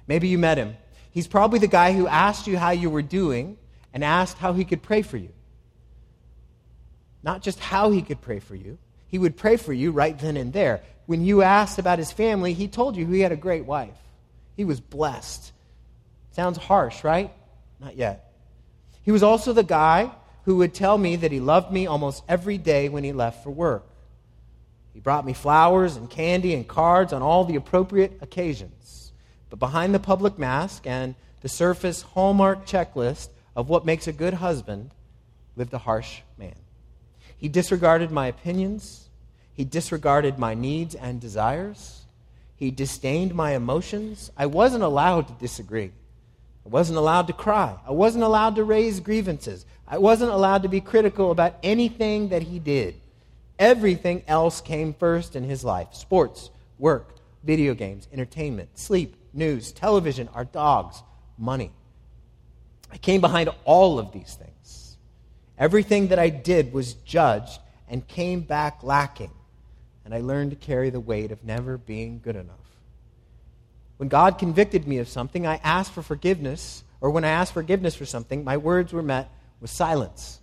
Maybe 0.07 0.27
you 0.27 0.37
met 0.37 0.57
him. 0.57 0.75
He's 1.11 1.27
probably 1.27 1.59
the 1.59 1.67
guy 1.67 1.93
who 1.93 2.07
asked 2.07 2.47
you 2.47 2.57
how 2.57 2.71
you 2.71 2.89
were 2.89 3.01
doing 3.01 3.57
and 3.93 4.03
asked 4.03 4.37
how 4.37 4.53
he 4.53 4.65
could 4.65 4.81
pray 4.81 5.01
for 5.01 5.17
you. 5.17 5.29
Not 7.23 7.41
just 7.41 7.59
how 7.59 7.89
he 7.89 8.01
could 8.01 8.21
pray 8.21 8.39
for 8.39 8.55
you, 8.55 8.77
he 9.07 9.17
would 9.17 9.37
pray 9.37 9.57
for 9.57 9.73
you 9.73 9.91
right 9.91 10.17
then 10.19 10.37
and 10.37 10.51
there. 10.51 10.81
When 11.05 11.23
you 11.23 11.41
asked 11.41 11.79
about 11.79 11.99
his 11.99 12.11
family, 12.11 12.53
he 12.53 12.67
told 12.67 12.95
you 12.97 13.05
he 13.05 13.21
had 13.21 13.31
a 13.31 13.37
great 13.37 13.65
wife. 13.65 13.97
He 14.57 14.65
was 14.65 14.79
blessed. 14.79 15.51
Sounds 16.31 16.57
harsh, 16.57 17.03
right? 17.03 17.31
Not 17.79 17.95
yet. 17.95 18.33
He 19.03 19.11
was 19.11 19.23
also 19.23 19.53
the 19.53 19.63
guy 19.63 20.11
who 20.43 20.57
would 20.57 20.73
tell 20.73 20.97
me 20.97 21.15
that 21.15 21.31
he 21.31 21.39
loved 21.39 21.71
me 21.71 21.87
almost 21.87 22.23
every 22.27 22.57
day 22.57 22.89
when 22.89 23.03
he 23.03 23.13
left 23.13 23.43
for 23.43 23.51
work. 23.51 23.87
He 24.93 24.99
brought 24.99 25.25
me 25.25 25.33
flowers 25.33 25.95
and 25.95 26.09
candy 26.09 26.53
and 26.53 26.67
cards 26.67 27.13
on 27.13 27.21
all 27.21 27.45
the 27.45 27.55
appropriate 27.55 28.19
occasions. 28.21 29.04
But 29.55 29.67
behind 29.67 29.95
the 29.95 29.99
public 29.99 30.37
mask 30.37 30.85
and 30.85 31.15
the 31.39 31.47
surface 31.47 32.01
hallmark 32.01 32.65
checklist 32.65 33.29
of 33.55 33.69
what 33.69 33.85
makes 33.85 34.05
a 34.05 34.11
good 34.11 34.33
husband 34.33 34.91
lived 35.55 35.73
a 35.73 35.77
harsh 35.77 36.19
man. 36.37 36.55
He 37.37 37.47
disregarded 37.47 38.11
my 38.11 38.27
opinions. 38.27 39.07
He 39.53 39.63
disregarded 39.63 40.37
my 40.37 40.55
needs 40.55 40.93
and 40.93 41.21
desires. 41.21 42.01
He 42.57 42.69
disdained 42.69 43.33
my 43.33 43.55
emotions. 43.55 44.29
I 44.35 44.47
wasn't 44.47 44.83
allowed 44.83 45.29
to 45.29 45.33
disagree. 45.35 45.93
I 46.65 46.69
wasn't 46.69 46.97
allowed 46.97 47.27
to 47.27 47.33
cry. 47.33 47.77
I 47.87 47.91
wasn't 47.91 48.25
allowed 48.25 48.57
to 48.57 48.65
raise 48.65 48.99
grievances. 48.99 49.65
I 49.87 49.99
wasn't 49.99 50.31
allowed 50.31 50.63
to 50.63 50.69
be 50.69 50.81
critical 50.81 51.31
about 51.31 51.55
anything 51.63 52.27
that 52.27 52.41
he 52.43 52.59
did. 52.59 52.95
Everything 53.57 54.21
else 54.27 54.59
came 54.59 54.93
first 54.93 55.33
in 55.33 55.45
his 55.45 55.63
life 55.63 55.93
sports, 55.93 56.49
work, 56.77 57.15
video 57.45 57.73
games, 57.73 58.09
entertainment, 58.11 58.77
sleep, 58.77 59.15
news, 59.35 59.71
television, 59.71 60.29
our 60.33 60.45
dogs, 60.45 61.01
money. 61.37 61.71
I 62.91 62.97
came 62.97 63.21
behind 63.21 63.49
all 63.65 63.99
of 63.99 64.11
these 64.11 64.35
things. 64.35 64.97
Everything 65.57 66.07
that 66.07 66.19
I 66.19 66.29
did 66.29 66.73
was 66.73 66.93
judged 66.93 67.59
and 67.89 68.07
came 68.07 68.41
back 68.41 68.83
lacking. 68.83 69.31
And 70.03 70.13
I 70.13 70.21
learned 70.21 70.51
to 70.51 70.57
carry 70.57 70.89
the 70.89 70.99
weight 70.99 71.31
of 71.31 71.43
never 71.43 71.77
being 71.77 72.19
good 72.23 72.35
enough. 72.35 72.55
When 73.97 74.09
God 74.09 74.37
convicted 74.37 74.87
me 74.87 74.97
of 74.97 75.07
something, 75.07 75.47
I 75.47 75.59
asked 75.63 75.93
for 75.93 76.01
forgiveness, 76.01 76.83
or 76.99 77.09
when 77.11 77.23
I 77.23 77.29
asked 77.29 77.53
forgiveness 77.53 77.95
for 77.95 78.05
something, 78.05 78.43
my 78.43 78.57
words 78.57 78.91
were 78.91 79.01
met 79.01 79.29
with 79.61 79.69
silence. 79.69 80.41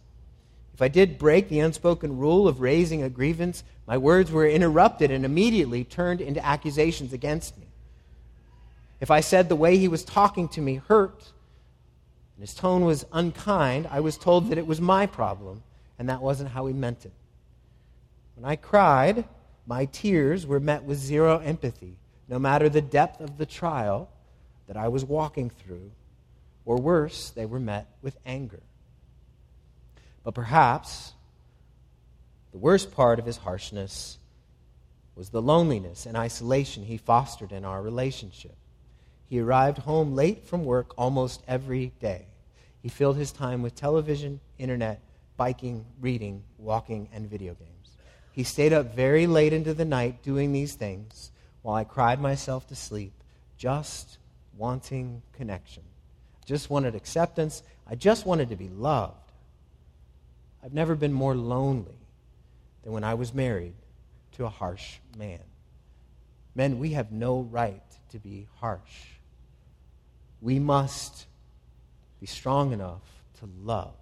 If 0.74 0.81
I 0.81 0.88
did 0.88 1.18
break 1.18 1.48
the 1.48 1.61
unspoken 1.61 2.18
rule 2.18 2.48
of 2.48 2.61
raising 2.61 3.02
a 3.02 3.11
grievance, 3.11 3.62
my 3.87 3.98
words 3.98 4.33
were 4.33 4.46
interrupted 4.46 5.11
and 5.11 5.24
immediately 5.24 5.85
turned 5.85 6.20
into 6.20 6.44
accusations 6.44 7.12
against 7.12 7.59
me. 7.59 7.66
If 9.02 9.10
I 9.10 9.18
said 9.18 9.48
the 9.48 9.56
way 9.56 9.78
he 9.78 9.88
was 9.88 10.04
talking 10.04 10.48
to 10.50 10.60
me 10.60 10.76
hurt, 10.76 11.32
and 12.36 12.40
his 12.40 12.54
tone 12.54 12.84
was 12.84 13.04
unkind, 13.10 13.88
I 13.90 13.98
was 13.98 14.16
told 14.16 14.48
that 14.50 14.58
it 14.58 14.66
was 14.68 14.80
my 14.80 15.06
problem, 15.06 15.64
and 15.98 16.08
that 16.08 16.22
wasn't 16.22 16.50
how 16.50 16.66
he 16.66 16.72
meant 16.72 17.04
it. 17.04 17.12
When 18.36 18.48
I 18.48 18.54
cried, 18.54 19.24
my 19.66 19.86
tears 19.86 20.46
were 20.46 20.60
met 20.60 20.84
with 20.84 20.98
zero 20.98 21.38
empathy, 21.38 21.96
no 22.28 22.38
matter 22.38 22.68
the 22.68 22.80
depth 22.80 23.20
of 23.20 23.38
the 23.38 23.44
trial 23.44 24.08
that 24.68 24.76
I 24.76 24.86
was 24.86 25.04
walking 25.04 25.50
through, 25.50 25.90
or 26.64 26.76
worse, 26.76 27.30
they 27.30 27.44
were 27.44 27.58
met 27.58 27.88
with 28.02 28.16
anger. 28.24 28.62
But 30.22 30.34
perhaps 30.34 31.14
the 32.52 32.58
worst 32.58 32.92
part 32.92 33.18
of 33.18 33.26
his 33.26 33.38
harshness 33.38 34.18
was 35.16 35.30
the 35.30 35.42
loneliness 35.42 36.06
and 36.06 36.16
isolation 36.16 36.84
he 36.84 36.98
fostered 36.98 37.50
in 37.50 37.64
our 37.64 37.82
relationship. 37.82 38.54
He 39.33 39.40
arrived 39.40 39.79
home 39.79 40.14
late 40.14 40.45
from 40.45 40.66
work 40.66 40.92
almost 40.99 41.42
every 41.49 41.95
day. 42.01 42.27
He 42.83 42.90
filled 42.90 43.16
his 43.16 43.33
time 43.33 43.62
with 43.62 43.75
television, 43.75 44.40
internet, 44.59 45.01
biking, 45.38 45.87
reading, 46.03 46.42
walking, 46.59 47.09
and 47.14 47.31
video 47.31 47.55
games. 47.55 47.97
He 48.33 48.42
stayed 48.42 48.75
up 48.75 48.95
very 48.95 49.27
late 49.27 49.55
into 49.55 49.73
the 49.73 49.87
night 49.87 50.23
doing 50.23 50.53
these 50.53 50.75
things 50.75 51.31
while 51.62 51.75
I 51.75 51.85
cried 51.85 52.21
myself 52.21 52.66
to 52.66 52.75
sleep, 52.75 53.14
just 53.57 54.18
wanting 54.59 55.23
connection. 55.33 55.85
Just 56.45 56.68
wanted 56.68 56.95
acceptance. 56.95 57.62
I 57.87 57.95
just 57.95 58.27
wanted 58.27 58.51
to 58.51 58.57
be 58.57 58.68
loved. 58.68 59.33
I've 60.62 60.75
never 60.75 60.95
been 60.95 61.14
more 61.14 61.35
lonely 61.35 61.97
than 62.83 62.92
when 62.92 63.03
I 63.03 63.14
was 63.14 63.33
married 63.33 63.77
to 64.33 64.45
a 64.45 64.51
harsh 64.51 64.99
man. 65.16 65.40
Men, 66.55 66.79
we 66.79 66.90
have 66.90 67.12
no 67.12 67.40
right 67.40 67.81
to 68.11 68.18
be 68.18 68.47
harsh. 68.61 69.07
We 70.42 70.59
must 70.59 71.26
be 72.20 72.26
strong 72.26 72.72
enough 72.72 73.02
to 73.38 73.48
love. 73.62 73.94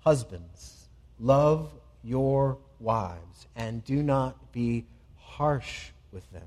Husbands, 0.00 0.86
love 1.18 1.72
your 2.04 2.58
wives 2.78 3.48
and 3.56 3.84
do 3.84 4.02
not 4.02 4.52
be 4.52 4.86
harsh 5.18 5.90
with 6.12 6.30
them. 6.30 6.46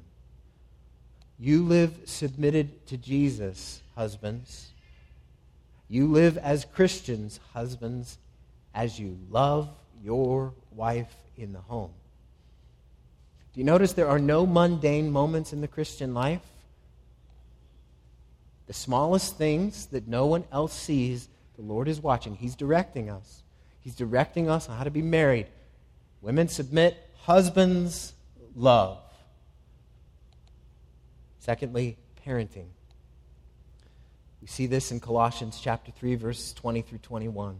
You 1.40 1.64
live 1.64 1.94
submitted 2.06 2.88
to 2.88 2.98
Jesus, 2.98 3.82
husbands. 3.96 4.72
You 5.90 6.08
live 6.08 6.38
as 6.38 6.66
Christians, 6.66 7.40
husbands, 7.54 8.18
as 8.74 9.00
you 9.00 9.18
love 9.30 9.70
your 10.02 10.54
wife 10.72 11.14
in 11.36 11.54
the 11.54 11.60
home. 11.60 11.92
Do 13.58 13.62
you 13.62 13.66
notice 13.66 13.94
there 13.94 14.08
are 14.08 14.20
no 14.20 14.46
mundane 14.46 15.12
moments 15.12 15.52
in 15.52 15.62
the 15.62 15.68
Christian 15.68 16.14
life? 16.14 16.44
The 18.68 18.74
smallest 18.74 19.36
things 19.36 19.88
that 19.88 20.08
no 20.08 20.28
one 20.28 20.44
else 20.52 20.74
sees, 20.74 21.28
the 21.56 21.64
Lord 21.64 21.88
is 21.88 22.00
watching. 22.00 22.36
He's 22.36 22.56
directing 22.56 23.10
us. 23.10 23.42
He's 23.80 23.96
directing 23.96 24.48
us 24.48 24.70
on 24.70 24.78
how 24.78 24.84
to 24.84 24.92
be 24.92 25.02
married. 25.02 25.48
Women 26.22 26.50
submit, 26.50 27.04
husbands 27.24 28.14
love. 28.56 29.00
Secondly, 31.40 31.98
parenting. 32.28 32.68
We 34.40 34.48
see 34.48 34.68
this 34.68 34.92
in 34.92 35.00
Colossians 35.00 35.60
chapter 35.60 35.92
3 35.92 36.14
verses 36.14 36.54
20 36.54 36.84
through 36.84 37.00
21. 37.00 37.60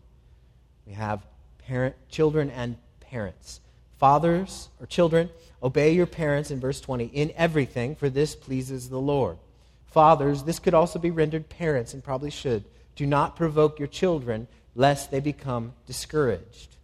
We 0.86 0.94
have 0.94 1.26
parent 1.58 1.96
children 2.08 2.52
and 2.52 2.78
parents. 3.00 3.62
Fathers 3.98 4.70
or 4.80 4.86
children, 4.86 5.30
obey 5.62 5.92
your 5.92 6.06
parents 6.06 6.52
in 6.52 6.60
verse 6.60 6.80
20 6.80 7.06
in 7.06 7.32
everything, 7.36 7.96
for 7.96 8.10
this 8.10 8.36
pleases 8.36 8.90
the 8.90 9.00
Lord. 9.00 9.38
Fathers, 9.86 10.44
this 10.44 10.60
could 10.60 10.74
also 10.74 11.00
be 11.00 11.12
rendered 11.12 11.50
parents 11.50 11.94
and 11.94 12.04
probably 12.04 12.30
should. 12.30 12.64
Do 12.96 13.06
not 13.06 13.36
provoke 13.36 13.80
your 13.80 13.88
children 13.88 14.48
lest 14.76 15.10
they 15.10 15.20
become 15.20 15.74
discouraged. 15.86 16.76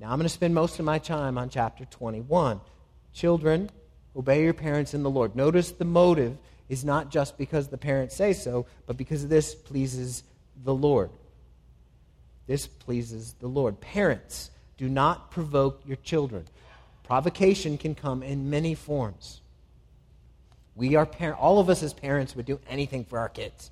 Now, 0.00 0.10
I'm 0.10 0.18
going 0.18 0.24
to 0.24 0.28
spend 0.28 0.54
most 0.54 0.78
of 0.78 0.84
my 0.84 0.98
time 0.98 1.38
on 1.38 1.50
chapter 1.50 1.84
21. 1.84 2.60
Children, 3.12 3.70
obey 4.16 4.42
your 4.42 4.54
parents 4.54 4.94
in 4.94 5.02
the 5.02 5.10
Lord. 5.10 5.36
Notice 5.36 5.70
the 5.72 5.84
motive 5.84 6.36
is 6.68 6.84
not 6.84 7.10
just 7.10 7.36
because 7.36 7.68
the 7.68 7.78
parents 7.78 8.16
say 8.16 8.32
so, 8.32 8.66
but 8.86 8.96
because 8.96 9.28
this 9.28 9.54
pleases 9.54 10.24
the 10.64 10.74
Lord. 10.74 11.10
This 12.46 12.66
pleases 12.66 13.34
the 13.38 13.46
Lord. 13.46 13.80
Parents, 13.80 14.50
do 14.80 14.88
not 14.88 15.30
provoke 15.30 15.82
your 15.84 15.98
children. 15.98 16.46
Provocation 17.04 17.76
can 17.76 17.94
come 17.94 18.22
in 18.22 18.48
many 18.48 18.74
forms. 18.74 19.42
We 20.74 20.96
are 20.96 21.04
par- 21.04 21.34
all 21.34 21.58
of 21.58 21.68
us 21.68 21.82
as 21.82 21.92
parents 21.92 22.34
would 22.34 22.46
do 22.46 22.58
anything 22.66 23.04
for 23.04 23.18
our 23.18 23.28
kids. 23.28 23.70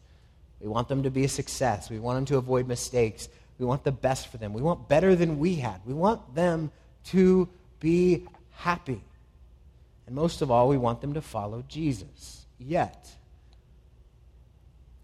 We 0.61 0.69
want 0.69 0.87
them 0.87 1.05
to 1.05 1.11
be 1.11 1.25
a 1.25 1.29
success. 1.29 1.89
We 1.89 1.99
want 1.99 2.19
them 2.19 2.25
to 2.27 2.37
avoid 2.37 2.69
mistakes. 2.69 3.31
We 3.59 3.65
want 3.65 3.85
the 3.85 3.91
best 3.91 4.29
for 4.29 4.37
them. 4.37 4.53
We 4.53 4.61
want 4.61 4.87
better 4.87 5.17
than 5.17 5.39
we 5.39 5.55
had. 5.55 5.81
We 5.87 5.95
want 5.95 6.35
them 6.35 6.71
to 7.05 7.49
be 7.81 8.27
happy. 8.51 9.01
And 10.07 10.15
most 10.15 10.43
of 10.43 10.51
all, 10.51 10.69
we 10.69 10.77
want 10.77 11.01
them 11.01 11.15
to 11.15 11.23
follow 11.23 11.65
Jesus. 11.69 12.45
Yet, 12.59 13.09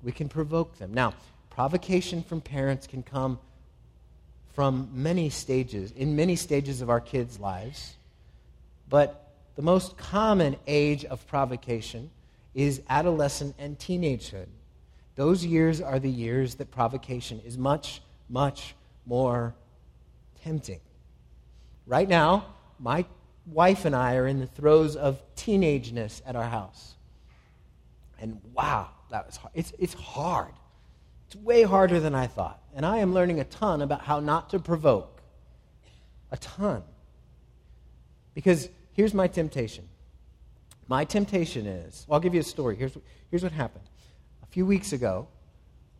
we 0.02 0.12
can 0.12 0.28
provoke 0.28 0.76
them. 0.76 0.92
Now, 0.92 1.14
provocation 1.48 2.22
from 2.22 2.42
parents 2.42 2.86
can 2.86 3.02
come 3.02 3.38
from 4.54 4.88
many 4.92 5.30
stages, 5.30 5.90
in 5.92 6.16
many 6.16 6.36
stages 6.36 6.80
of 6.80 6.88
our 6.88 7.00
kids' 7.00 7.38
lives. 7.38 7.94
But 8.88 9.32
the 9.56 9.62
most 9.62 9.96
common 9.96 10.56
age 10.66 11.04
of 11.04 11.26
provocation 11.26 12.10
is 12.54 12.80
adolescent 12.88 13.56
and 13.58 13.78
teenagehood. 13.78 14.46
Those 15.16 15.44
years 15.44 15.80
are 15.80 15.98
the 15.98 16.10
years 16.10 16.56
that 16.56 16.70
provocation 16.70 17.40
is 17.44 17.58
much 17.58 18.00
much 18.28 18.74
more 19.06 19.54
tempting. 20.42 20.80
Right 21.86 22.08
now, 22.08 22.46
my 22.78 23.04
wife 23.46 23.84
and 23.84 23.94
I 23.94 24.16
are 24.16 24.26
in 24.26 24.40
the 24.40 24.46
throes 24.46 24.96
of 24.96 25.20
teenageness 25.36 26.22
at 26.26 26.36
our 26.36 26.48
house. 26.48 26.94
And 28.20 28.40
wow, 28.54 28.88
that 29.10 29.26
was 29.26 29.36
hard. 29.36 29.52
It's, 29.54 29.72
it's 29.78 29.94
hard. 29.94 30.52
It's 31.26 31.36
way 31.36 31.62
harder 31.62 32.00
than 32.00 32.14
I 32.14 32.26
thought. 32.26 32.60
And 32.74 32.84
I 32.84 32.98
am 32.98 33.14
learning 33.14 33.40
a 33.40 33.44
ton 33.44 33.82
about 33.82 34.02
how 34.02 34.20
not 34.20 34.50
to 34.50 34.58
provoke. 34.58 35.22
A 36.30 36.36
ton. 36.36 36.82
Because 38.34 38.68
here's 38.92 39.14
my 39.14 39.28
temptation. 39.28 39.88
My 40.88 41.04
temptation 41.04 41.66
is, 41.66 42.04
well, 42.08 42.16
I'll 42.16 42.20
give 42.20 42.34
you 42.34 42.40
a 42.40 42.44
story. 42.44 42.76
Here's, 42.76 42.96
here's 43.30 43.42
what 43.42 43.52
happened. 43.52 43.84
A 44.42 44.46
few 44.46 44.66
weeks 44.66 44.92
ago, 44.92 45.28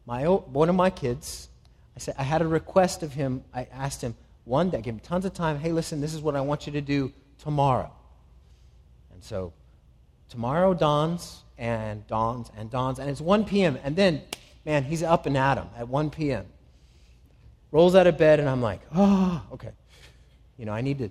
my, 0.06 0.24
one 0.24 0.68
of 0.68 0.74
my 0.74 0.90
kids 0.90 1.48
I 1.96 2.00
said, 2.00 2.14
I 2.18 2.22
had 2.22 2.42
a 2.42 2.46
request 2.46 3.02
of 3.02 3.12
him. 3.12 3.44
I 3.54 3.68
asked 3.72 4.02
him 4.02 4.16
one 4.44 4.70
that 4.70 4.82
gave 4.82 4.94
him 4.94 5.00
tons 5.00 5.24
of 5.24 5.32
time. 5.32 5.58
Hey, 5.58 5.72
listen, 5.72 6.00
this 6.00 6.12
is 6.12 6.20
what 6.20 6.34
I 6.34 6.40
want 6.40 6.66
you 6.66 6.72
to 6.72 6.80
do 6.80 7.12
tomorrow. 7.38 7.92
And 9.12 9.22
so 9.22 9.52
tomorrow 10.28 10.74
dawns 10.74 11.42
and 11.56 12.06
dawns 12.06 12.50
and 12.56 12.70
dawns, 12.70 12.98
and 12.98 13.08
it's 13.08 13.20
1 13.20 13.44
p.m. 13.44 13.78
And 13.84 13.94
then, 13.94 14.22
man, 14.64 14.85
he's 14.85 15.03
up 15.03 15.27
and 15.27 15.37
at 15.37 15.59
him 15.59 15.68
at 15.77 15.88
1 15.88 16.11
p.m. 16.11 16.46
Rolls 17.70 17.94
out 17.94 18.07
of 18.07 18.16
bed, 18.16 18.40
and 18.40 18.48
I'm 18.48 18.62
like, 18.62 18.81
oh, 18.94 19.42
okay. 19.53 19.70
You 20.59 20.64
know, 20.64 20.72
I 20.72 20.81
need 20.81 20.98
to, 20.98 21.11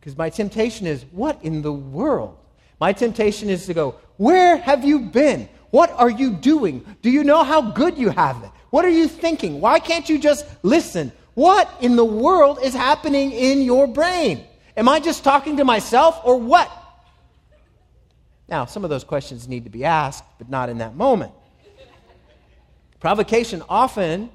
because 0.00 0.16
my 0.16 0.30
temptation 0.30 0.86
is, 0.86 1.04
what 1.10 1.42
in 1.42 1.62
the 1.62 1.72
world? 1.72 2.38
My 2.80 2.92
temptation 2.92 3.50
is 3.50 3.66
to 3.66 3.74
go, 3.74 3.96
where 4.16 4.56
have 4.56 4.84
you 4.84 5.00
been? 5.00 5.48
What 5.70 5.90
are 5.90 6.10
you 6.10 6.30
doing? 6.30 6.84
Do 7.02 7.10
you 7.10 7.24
know 7.24 7.42
how 7.42 7.60
good 7.60 7.98
you 7.98 8.10
have 8.10 8.42
it? 8.44 8.50
What 8.70 8.84
are 8.84 8.90
you 8.90 9.08
thinking? 9.08 9.60
Why 9.60 9.80
can't 9.80 10.08
you 10.08 10.18
just 10.18 10.46
listen? 10.62 11.10
What 11.34 11.68
in 11.80 11.96
the 11.96 12.04
world 12.04 12.60
is 12.62 12.74
happening 12.74 13.32
in 13.32 13.62
your 13.62 13.88
brain? 13.88 14.44
Am 14.76 14.88
I 14.88 15.00
just 15.00 15.24
talking 15.24 15.56
to 15.56 15.64
myself 15.64 16.20
or 16.24 16.36
what? 16.36 16.70
Now, 18.48 18.66
some 18.66 18.84
of 18.84 18.90
those 18.90 19.04
questions 19.04 19.48
need 19.48 19.64
to 19.64 19.70
be 19.70 19.84
asked, 19.84 20.24
but 20.38 20.48
not 20.48 20.68
in 20.68 20.78
that 20.78 20.94
moment. 20.94 21.32
Provocation 23.04 23.62
often 23.68 24.30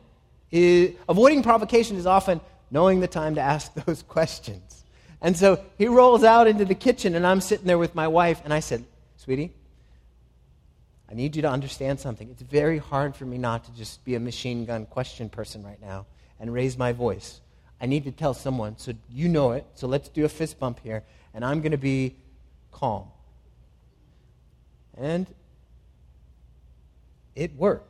is, 0.52 0.94
avoiding 1.10 1.42
provocation 1.42 1.98
is 1.98 2.06
often 2.06 2.40
knowing 2.70 3.00
the 3.00 3.08
time 3.08 3.34
to 3.34 3.42
ask 3.42 3.74
those 3.86 4.04
questions. 4.04 4.84
And 5.22 5.36
so 5.36 5.66
he 5.80 5.88
rolls 5.88 6.24
out 6.24 6.46
into 6.46 6.66
the 6.66 6.76
kitchen, 6.76 7.16
and 7.16 7.26
I'm 7.26 7.42
sitting 7.42 7.66
there 7.66 7.80
with 7.80 7.96
my 7.96 8.08
wife, 8.08 8.42
and 8.44 8.54
I 8.54 8.60
said, 8.60 8.86
Sweetie, 9.18 9.52
I 11.10 11.16
need 11.16 11.36
you 11.36 11.42
to 11.42 11.50
understand 11.50 12.00
something. 12.00 12.30
It's 12.30 12.44
very 12.44 12.78
hard 12.78 13.16
for 13.16 13.26
me 13.26 13.40
not 13.40 13.64
to 13.64 13.72
just 13.72 14.06
be 14.06 14.14
a 14.14 14.20
machine 14.20 14.66
gun 14.66 14.86
question 14.86 15.30
person 15.30 15.64
right 15.64 15.82
now 15.82 16.06
and 16.40 16.54
raise 16.54 16.78
my 16.78 16.92
voice. 16.92 17.42
I 17.82 17.88
need 17.88 18.04
to 18.04 18.12
tell 18.12 18.36
someone, 18.36 18.78
so 18.78 18.94
you 19.10 19.30
know 19.30 19.54
it. 19.54 19.66
So 19.74 19.88
let's 19.88 20.10
do 20.10 20.26
a 20.26 20.30
fist 20.30 20.60
bump 20.60 20.80
here, 20.84 21.04
and 21.34 21.44
I'm 21.44 21.62
going 21.62 21.72
to 21.72 21.78
be 21.80 22.18
calm. 22.72 23.08
And 24.96 25.26
it 27.36 27.56
worked. 27.56 27.90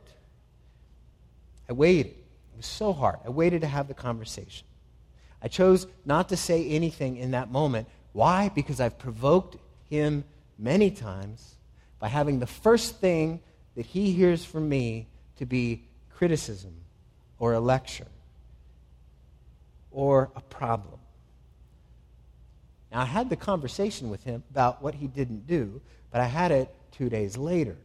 I 1.70 1.72
waited. 1.72 2.06
It 2.06 2.56
was 2.56 2.66
so 2.66 2.92
hard. 2.92 3.20
I 3.24 3.30
waited 3.30 3.60
to 3.60 3.68
have 3.68 3.86
the 3.86 3.94
conversation. 3.94 4.66
I 5.40 5.46
chose 5.46 5.86
not 6.04 6.28
to 6.30 6.36
say 6.36 6.68
anything 6.68 7.16
in 7.16 7.30
that 7.30 7.50
moment. 7.52 7.86
Why? 8.12 8.48
Because 8.48 8.80
I've 8.80 8.98
provoked 8.98 9.56
him 9.88 10.24
many 10.58 10.90
times 10.90 11.54
by 12.00 12.08
having 12.08 12.40
the 12.40 12.46
first 12.46 12.96
thing 12.96 13.40
that 13.76 13.86
he 13.86 14.10
hears 14.10 14.44
from 14.44 14.68
me 14.68 15.06
to 15.36 15.46
be 15.46 15.84
criticism 16.12 16.74
or 17.38 17.52
a 17.52 17.60
lecture 17.60 18.08
or 19.92 20.30
a 20.34 20.40
problem. 20.40 20.98
Now, 22.90 23.02
I 23.02 23.04
had 23.04 23.30
the 23.30 23.36
conversation 23.36 24.10
with 24.10 24.24
him 24.24 24.42
about 24.50 24.82
what 24.82 24.96
he 24.96 25.06
didn't 25.06 25.46
do, 25.46 25.80
but 26.10 26.20
I 26.20 26.26
had 26.26 26.50
it 26.50 26.74
two 26.90 27.08
days 27.08 27.36
later. 27.36 27.76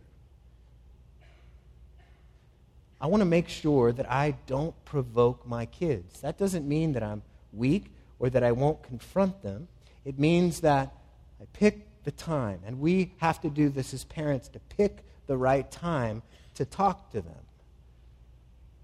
I 3.00 3.08
want 3.08 3.22
to 3.22 3.26
make 3.26 3.50
sure 3.50 3.92
that 3.92 4.10
I 4.12 4.36
don't 4.48 4.74
provoke 4.86 5.46
my 5.48 5.66
kids. 5.66 6.22
That 6.22 6.38
doesn't 6.38 6.68
mean 6.68 6.94
that 6.94 7.04
I'm 7.04 7.22
weak 7.52 7.92
or 8.20 8.30
that 8.30 8.44
I 8.44 8.52
won't 8.52 8.82
confront 8.84 9.42
them. 9.42 9.68
It 10.06 10.18
means 10.18 10.62
that 10.62 10.94
I 11.42 11.46
pick 11.54 11.88
the 12.04 12.12
time. 12.12 12.62
And 12.66 12.80
we 12.80 13.14
have 13.18 13.42
to 13.42 13.50
do 13.50 13.70
this 13.70 13.94
as 13.94 14.04
parents 14.06 14.48
to 14.50 14.60
pick 14.60 15.04
the 15.28 15.38
right 15.38 15.70
time 15.70 16.22
to 16.56 16.66
talk 16.66 17.12
to 17.12 17.22
them. 17.22 17.34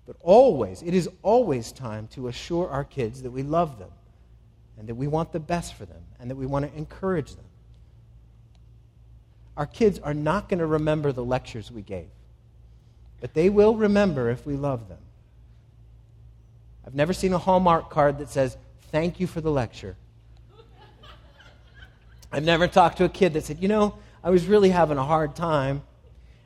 But 0.05 0.17
always, 0.19 0.81
it 0.81 0.93
is 0.93 1.09
always 1.21 1.71
time 1.71 2.07
to 2.09 2.27
assure 2.27 2.69
our 2.69 2.83
kids 2.83 3.21
that 3.21 3.31
we 3.31 3.43
love 3.43 3.79
them 3.79 3.91
and 4.77 4.89
that 4.89 4.95
we 4.95 5.07
want 5.07 5.31
the 5.31 5.39
best 5.39 5.75
for 5.75 5.85
them 5.85 6.03
and 6.19 6.29
that 6.29 6.35
we 6.35 6.45
want 6.45 6.69
to 6.69 6.77
encourage 6.77 7.35
them. 7.35 7.45
Our 9.55 9.67
kids 9.67 9.99
are 9.99 10.13
not 10.13 10.49
going 10.49 10.59
to 10.59 10.65
remember 10.65 11.11
the 11.11 11.23
lectures 11.23 11.71
we 11.71 11.81
gave, 11.81 12.09
but 13.21 13.33
they 13.33 13.49
will 13.49 13.75
remember 13.75 14.29
if 14.29 14.45
we 14.45 14.57
love 14.57 14.89
them. 14.89 14.97
I've 16.85 16.95
never 16.95 17.13
seen 17.13 17.31
a 17.31 17.37
Hallmark 17.37 17.89
card 17.89 18.17
that 18.17 18.29
says, 18.29 18.57
thank 18.91 19.19
you 19.19 19.27
for 19.27 19.39
the 19.39 19.51
lecture. 19.51 19.95
I've 22.31 22.43
never 22.43 22.67
talked 22.67 22.97
to 22.97 23.05
a 23.05 23.09
kid 23.09 23.33
that 23.33 23.45
said, 23.45 23.59
you 23.61 23.67
know, 23.67 23.95
I 24.23 24.29
was 24.29 24.45
really 24.45 24.69
having 24.69 24.97
a 24.97 25.03
hard 25.03 25.35
time. 25.35 25.83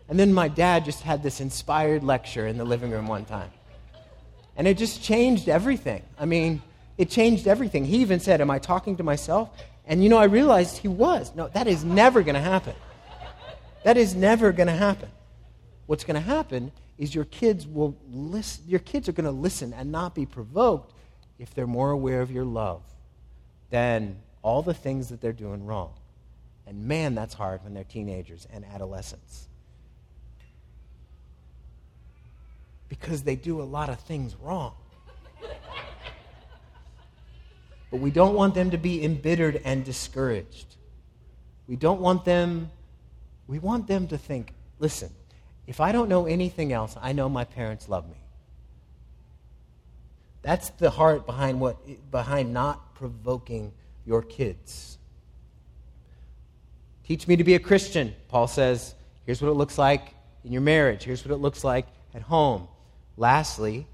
And 0.09 0.19
then 0.19 0.33
my 0.33 0.47
dad 0.47 0.85
just 0.85 1.01
had 1.01 1.23
this 1.23 1.41
inspired 1.41 2.03
lecture 2.03 2.45
in 2.45 2.57
the 2.57 2.65
living 2.65 2.91
room 2.91 3.07
one 3.07 3.25
time. 3.25 3.51
And 4.57 4.67
it 4.67 4.77
just 4.77 5.01
changed 5.01 5.49
everything. 5.49 6.03
I 6.19 6.25
mean, 6.25 6.61
it 6.97 7.09
changed 7.09 7.47
everything. 7.47 7.85
He 7.85 7.97
even 7.97 8.19
said, 8.19 8.39
Am 8.41 8.49
I 8.49 8.59
talking 8.59 8.97
to 8.97 9.03
myself? 9.03 9.49
And 9.85 10.03
you 10.03 10.09
know, 10.09 10.17
I 10.17 10.25
realized 10.25 10.77
he 10.77 10.87
was. 10.87 11.33
No, 11.35 11.49
that 11.49 11.67
is 11.67 11.83
never 11.83 12.21
going 12.21 12.35
to 12.35 12.41
happen. 12.41 12.75
That 13.83 13.97
is 13.97 14.15
never 14.15 14.51
going 14.51 14.67
to 14.67 14.73
happen. 14.73 15.09
What's 15.87 16.03
going 16.03 16.15
to 16.15 16.27
happen 16.27 16.71
is 16.97 17.13
your 17.13 17.25
kids 17.25 17.67
will 17.67 17.95
listen, 18.09 18.63
your 18.67 18.79
kids 18.79 19.07
are 19.07 19.11
going 19.11 19.25
to 19.25 19.31
listen 19.31 19.73
and 19.73 19.91
not 19.91 20.15
be 20.15 20.25
provoked 20.25 20.93
if 21.37 21.53
they're 21.53 21.67
more 21.67 21.91
aware 21.91 22.21
of 22.21 22.31
your 22.31 22.45
love 22.45 22.81
than 23.69 24.17
all 24.41 24.61
the 24.61 24.73
things 24.73 25.09
that 25.09 25.21
they're 25.21 25.33
doing 25.33 25.65
wrong. 25.65 25.93
And 26.67 26.85
man, 26.85 27.13
that's 27.13 27.33
hard 27.33 27.63
when 27.63 27.73
they're 27.73 27.83
teenagers 27.83 28.47
and 28.51 28.65
adolescents. 28.65 29.47
Because 32.89 33.23
they 33.23 33.35
do 33.35 33.61
a 33.61 33.63
lot 33.63 33.89
of 33.89 33.99
things 33.99 34.35
wrong. 34.41 34.73
but 37.91 37.99
we 37.99 38.09
don't 38.09 38.33
want 38.33 38.55
them 38.55 38.71
to 38.71 38.77
be 38.77 39.03
embittered 39.03 39.61
and 39.65 39.83
discouraged. 39.83 40.75
We 41.67 41.75
don't 41.75 41.99
want 41.99 42.25
them, 42.25 42.71
we 43.47 43.59
want 43.59 43.87
them 43.87 44.07
to 44.07 44.17
think, 44.17 44.53
listen, 44.79 45.09
if 45.67 45.79
I 45.79 45.91
don't 45.91 46.09
know 46.09 46.25
anything 46.25 46.71
else, 46.73 46.95
I 47.01 47.13
know 47.13 47.29
my 47.29 47.43
parents 47.43 47.89
love 47.89 48.07
me. 48.07 48.17
That's 50.41 50.69
the 50.71 50.91
heart 50.91 51.25
behind 51.25 51.59
what 51.59 51.77
behind 52.11 52.53
not 52.53 52.93
provoking 52.93 53.73
your 54.05 54.21
kids. 54.21 54.99
Teach 57.07 57.27
me 57.27 57.35
to 57.35 57.43
be 57.43 57.55
a 57.55 57.59
Christian, 57.59 58.15
Paul 58.27 58.47
says. 58.47 58.93
Here's 59.25 59.41
what 59.41 59.49
it 59.49 59.55
looks 59.55 59.77
like 59.77 60.13
in 60.43 60.51
your 60.51 60.61
marriage. 60.61 61.03
Here's 61.03 61.25
what 61.25 61.33
it 61.33 61.37
looks 61.37 61.63
like 61.63 61.87
at 62.13 62.21
home. 62.21 62.67
Lastly, 63.17 63.87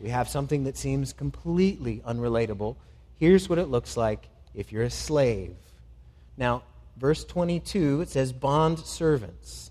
we 0.00 0.08
have 0.08 0.28
something 0.28 0.64
that 0.64 0.76
seems 0.76 1.12
completely 1.12 2.02
unrelatable. 2.06 2.76
Here's 3.18 3.48
what 3.48 3.58
it 3.58 3.68
looks 3.68 3.96
like 3.96 4.28
if 4.54 4.72
you're 4.72 4.84
a 4.84 4.90
slave. 4.90 5.54
Now, 6.36 6.62
verse 6.96 7.24
22, 7.24 8.02
it 8.02 8.08
says 8.08 8.32
bond 8.32 8.78
servants. 8.78 9.70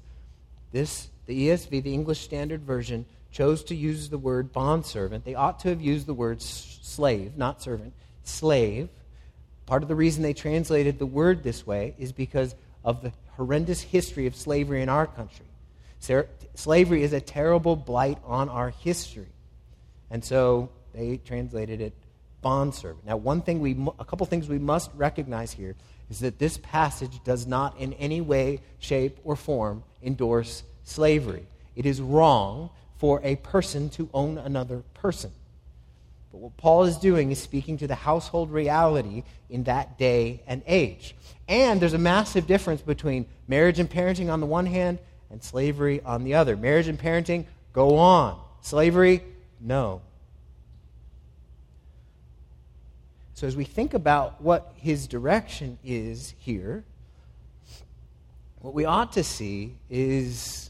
This, 0.71 1.09
the 1.25 1.49
ESV, 1.49 1.83
the 1.83 1.93
English 1.93 2.21
Standard 2.21 2.63
Version, 2.63 3.05
chose 3.31 3.63
to 3.65 3.75
use 3.75 4.09
the 4.09 4.17
word 4.17 4.51
bondservant. 4.51 5.25
They 5.25 5.35
ought 5.35 5.59
to 5.61 5.69
have 5.69 5.81
used 5.81 6.05
the 6.05 6.13
word 6.13 6.41
slave, 6.41 7.37
not 7.37 7.61
servant, 7.61 7.93
slave. 8.23 8.89
Part 9.65 9.83
of 9.83 9.89
the 9.89 9.95
reason 9.95 10.23
they 10.23 10.33
translated 10.33 10.99
the 10.99 11.05
word 11.05 11.43
this 11.43 11.65
way 11.65 11.95
is 11.97 12.11
because 12.11 12.55
of 12.83 13.01
the 13.01 13.13
horrendous 13.37 13.81
history 13.81 14.27
of 14.27 14.35
slavery 14.35 14.81
in 14.81 14.89
our 14.89 15.07
country. 15.07 15.45
Slavery 16.55 17.03
is 17.03 17.13
a 17.13 17.21
terrible 17.21 17.75
blight 17.75 18.17
on 18.25 18.49
our 18.49 18.69
history. 18.69 19.29
And 20.09 20.23
so 20.25 20.69
they 20.93 21.17
translated 21.17 21.79
it 21.79 21.93
bondservant. 22.41 23.05
Now, 23.05 23.17
one 23.17 23.41
thing 23.41 23.59
we, 23.59 23.77
a 23.99 24.03
couple 24.03 24.25
things 24.25 24.49
we 24.49 24.59
must 24.59 24.91
recognize 24.95 25.51
here 25.51 25.75
is 26.11 26.19
that 26.19 26.39
this 26.39 26.57
passage 26.57 27.23
does 27.23 27.47
not 27.47 27.79
in 27.79 27.93
any 27.93 28.19
way, 28.19 28.59
shape, 28.79 29.17
or 29.23 29.37
form 29.37 29.81
endorse 30.03 30.63
slavery. 30.83 31.47
It 31.73 31.85
is 31.85 32.01
wrong 32.01 32.69
for 32.97 33.21
a 33.23 33.37
person 33.37 33.89
to 33.91 34.09
own 34.13 34.37
another 34.37 34.83
person. 34.93 35.31
But 36.33 36.39
what 36.39 36.57
Paul 36.57 36.83
is 36.83 36.97
doing 36.97 37.31
is 37.31 37.39
speaking 37.39 37.77
to 37.77 37.87
the 37.87 37.95
household 37.95 38.51
reality 38.51 39.23
in 39.49 39.63
that 39.63 39.97
day 39.97 40.43
and 40.47 40.61
age. 40.67 41.15
And 41.47 41.81
there's 41.81 41.93
a 41.93 41.97
massive 41.97 42.45
difference 42.45 42.81
between 42.81 43.25
marriage 43.47 43.79
and 43.79 43.89
parenting 43.89 44.31
on 44.31 44.41
the 44.41 44.45
one 44.45 44.65
hand 44.65 44.99
and 45.29 45.41
slavery 45.41 46.01
on 46.03 46.25
the 46.25 46.33
other. 46.33 46.57
Marriage 46.57 46.89
and 46.89 46.99
parenting 46.99 47.45
go 47.71 47.95
on, 47.95 48.37
slavery, 48.61 49.23
no. 49.61 50.01
So, 53.41 53.47
as 53.47 53.55
we 53.55 53.65
think 53.65 53.95
about 53.95 54.39
what 54.39 54.71
his 54.75 55.07
direction 55.07 55.79
is 55.83 56.35
here, 56.37 56.83
what 58.59 58.75
we 58.75 58.85
ought 58.85 59.13
to 59.13 59.23
see 59.23 59.77
is 59.89 60.69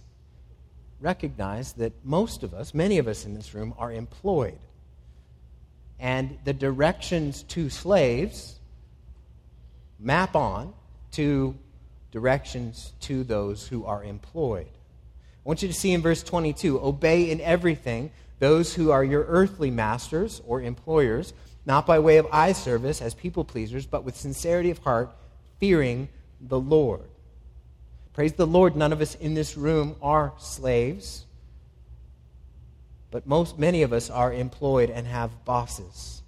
recognize 1.01 1.73
that 1.73 1.91
most 2.05 2.43
of 2.43 2.53
us, 2.53 2.73
many 2.73 2.97
of 2.97 3.10
us 3.10 3.25
in 3.25 3.34
this 3.34 3.53
room, 3.53 3.73
are 3.77 3.91
employed. 3.91 4.57
And 5.99 6.38
the 6.45 6.53
directions 6.53 7.43
to 7.49 7.69
slaves 7.69 8.57
map 9.99 10.34
on 10.34 10.73
to 11.12 11.53
directions 12.13 12.93
to 13.01 13.25
those 13.25 13.67
who 13.67 13.84
are 13.84 14.01
employed. 14.01 14.71
I 14.71 15.43
want 15.43 15.62
you 15.62 15.67
to 15.67 15.73
see 15.73 15.91
in 15.91 16.01
verse 16.01 16.23
22 16.23 16.79
obey 16.79 17.31
in 17.31 17.41
everything 17.41 18.12
those 18.39 18.73
who 18.73 18.91
are 18.91 19.03
your 19.03 19.25
earthly 19.25 19.71
masters 19.71 20.41
or 20.47 20.62
employers, 20.62 21.34
not 21.65 21.86
by 21.86 22.00
way 22.00 22.17
of 22.17 22.28
eye 22.32 22.54
service 22.54 23.02
as 23.02 23.13
people 23.13 23.43
pleasers, 23.43 23.86
but 23.86 24.04
with 24.04 24.15
sincerity 24.15 24.71
of 24.71 24.80
heart, 24.80 25.15
fearing 25.60 26.10
the 26.39 26.60
Lord. 26.60 27.10
Praise 28.13 28.34
the 28.34 28.47
Lord, 28.47 28.76
none 28.76 28.91
of 28.91 29.02
us 29.02 29.15
in 29.15 29.36
this 29.36 29.56
room 29.56 29.95
are 30.02 30.34
slaves, 30.38 31.26
but 33.10 33.28
most 33.28 33.60
many 33.60 33.84
of 33.84 33.93
us 33.93 34.10
are 34.10 34.34
employed 34.34 34.89
and 34.89 35.08
have 35.08 35.45
bosses. 35.45 36.21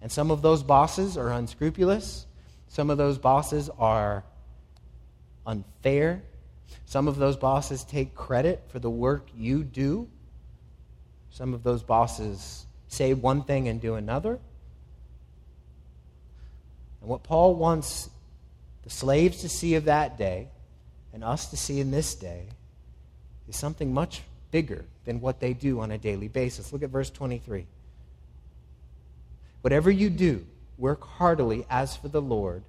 And 0.00 0.10
some 0.10 0.30
of 0.30 0.42
those 0.42 0.62
bosses 0.62 1.16
are 1.16 1.30
unscrupulous. 1.30 2.26
Some 2.68 2.90
of 2.90 2.98
those 2.98 3.18
bosses 3.18 3.68
are 3.78 4.24
unfair. 5.46 6.22
Some 6.84 7.08
of 7.08 7.16
those 7.16 7.36
bosses 7.36 7.82
take 7.84 8.14
credit 8.14 8.62
for 8.68 8.78
the 8.78 8.90
work 8.90 9.28
you 9.34 9.64
do. 9.64 10.08
Some 11.30 11.52
of 11.52 11.62
those 11.62 11.82
bosses 11.82 12.66
say 12.88 13.14
one 13.14 13.42
thing 13.42 13.68
and 13.68 13.80
do 13.80 13.94
another. 13.94 14.38
And 17.08 17.12
what 17.12 17.22
Paul 17.22 17.54
wants 17.54 18.10
the 18.84 18.90
slaves 18.90 19.40
to 19.40 19.48
see 19.48 19.76
of 19.76 19.86
that 19.86 20.18
day 20.18 20.48
and 21.14 21.24
us 21.24 21.46
to 21.46 21.56
see 21.56 21.80
in 21.80 21.90
this 21.90 22.14
day 22.14 22.48
is 23.48 23.56
something 23.56 23.94
much 23.94 24.20
bigger 24.50 24.84
than 25.06 25.22
what 25.22 25.40
they 25.40 25.54
do 25.54 25.80
on 25.80 25.90
a 25.90 25.96
daily 25.96 26.28
basis. 26.28 26.70
Look 26.70 26.82
at 26.82 26.90
verse 26.90 27.08
23. 27.08 27.64
Whatever 29.62 29.90
you 29.90 30.10
do, 30.10 30.44
work 30.76 31.02
heartily 31.02 31.64
as 31.70 31.96
for 31.96 32.08
the 32.08 32.20
Lord 32.20 32.62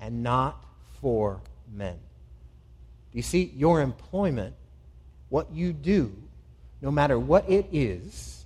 and 0.00 0.24
not 0.24 0.60
for 1.00 1.40
men. 1.72 1.98
Do 3.12 3.18
you 3.18 3.22
see 3.22 3.52
your 3.54 3.80
employment, 3.80 4.56
what 5.28 5.52
you 5.52 5.72
do, 5.72 6.12
no 6.82 6.90
matter 6.90 7.16
what 7.16 7.48
it 7.48 7.66
is, 7.70 8.44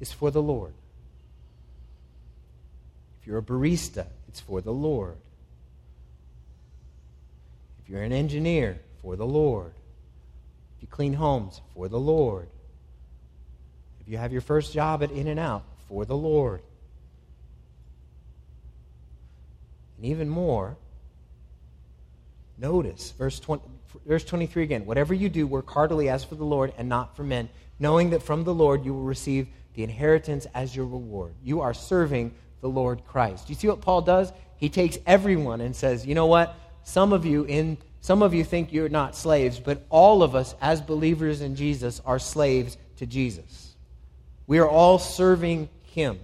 is 0.00 0.12
for 0.12 0.30
the 0.30 0.42
Lord. 0.42 0.74
If 3.22 3.26
you're 3.26 3.38
a 3.38 3.42
barista, 3.42 4.04
it's 4.28 4.40
for 4.40 4.60
the 4.60 4.72
Lord. 4.72 5.16
If 7.82 7.88
you're 7.88 8.02
an 8.02 8.12
engineer, 8.12 8.78
for 9.02 9.16
the 9.16 9.26
Lord. 9.26 9.72
If 10.76 10.82
you 10.82 10.88
clean 10.88 11.14
homes, 11.14 11.60
for 11.74 11.88
the 11.88 11.98
Lord. 11.98 12.48
If 14.00 14.08
you 14.08 14.18
have 14.18 14.32
your 14.32 14.40
first 14.40 14.72
job 14.72 15.02
at 15.02 15.10
In-N-Out, 15.10 15.64
for 15.88 16.04
the 16.04 16.16
Lord. 16.16 16.60
And 19.96 20.06
even 20.06 20.28
more, 20.28 20.76
notice 22.58 23.12
verse, 23.12 23.40
20, 23.40 23.62
verse 24.06 24.24
23 24.24 24.62
again. 24.62 24.86
Whatever 24.86 25.14
you 25.14 25.28
do, 25.28 25.46
work 25.46 25.70
heartily 25.70 26.08
as 26.08 26.22
for 26.22 26.34
the 26.34 26.44
Lord 26.44 26.72
and 26.76 26.88
not 26.88 27.16
for 27.16 27.24
men, 27.24 27.48
knowing 27.78 28.10
that 28.10 28.22
from 28.22 28.44
the 28.44 28.54
Lord 28.54 28.84
you 28.84 28.92
will 28.92 29.02
receive 29.02 29.48
the 29.74 29.82
inheritance 29.82 30.46
as 30.54 30.76
your 30.76 30.86
reward. 30.86 31.34
You 31.42 31.60
are 31.62 31.74
serving 31.74 32.34
the 32.60 32.68
Lord 32.68 33.02
Christ. 33.06 33.48
You 33.48 33.54
see 33.54 33.68
what 33.68 33.80
Paul 33.80 34.02
does? 34.02 34.32
He 34.56 34.68
takes 34.68 34.98
everyone 35.06 35.60
and 35.60 35.74
says, 35.74 36.06
you 36.06 36.14
know 36.14 36.26
what? 36.26 36.54
Some 36.84 37.12
of 37.12 37.24
you 37.24 37.44
in 37.44 37.76
some 38.00 38.22
of 38.22 38.32
you 38.32 38.44
think 38.44 38.72
you're 38.72 38.88
not 38.88 39.16
slaves, 39.16 39.58
but 39.58 39.84
all 39.90 40.22
of 40.22 40.34
us 40.34 40.54
as 40.60 40.80
believers 40.80 41.40
in 41.40 41.56
Jesus 41.56 42.00
are 42.06 42.18
slaves 42.18 42.76
to 42.96 43.06
Jesus. 43.06 43.74
We 44.46 44.58
are 44.60 44.68
all 44.68 44.98
serving 44.98 45.68
him. 45.82 46.18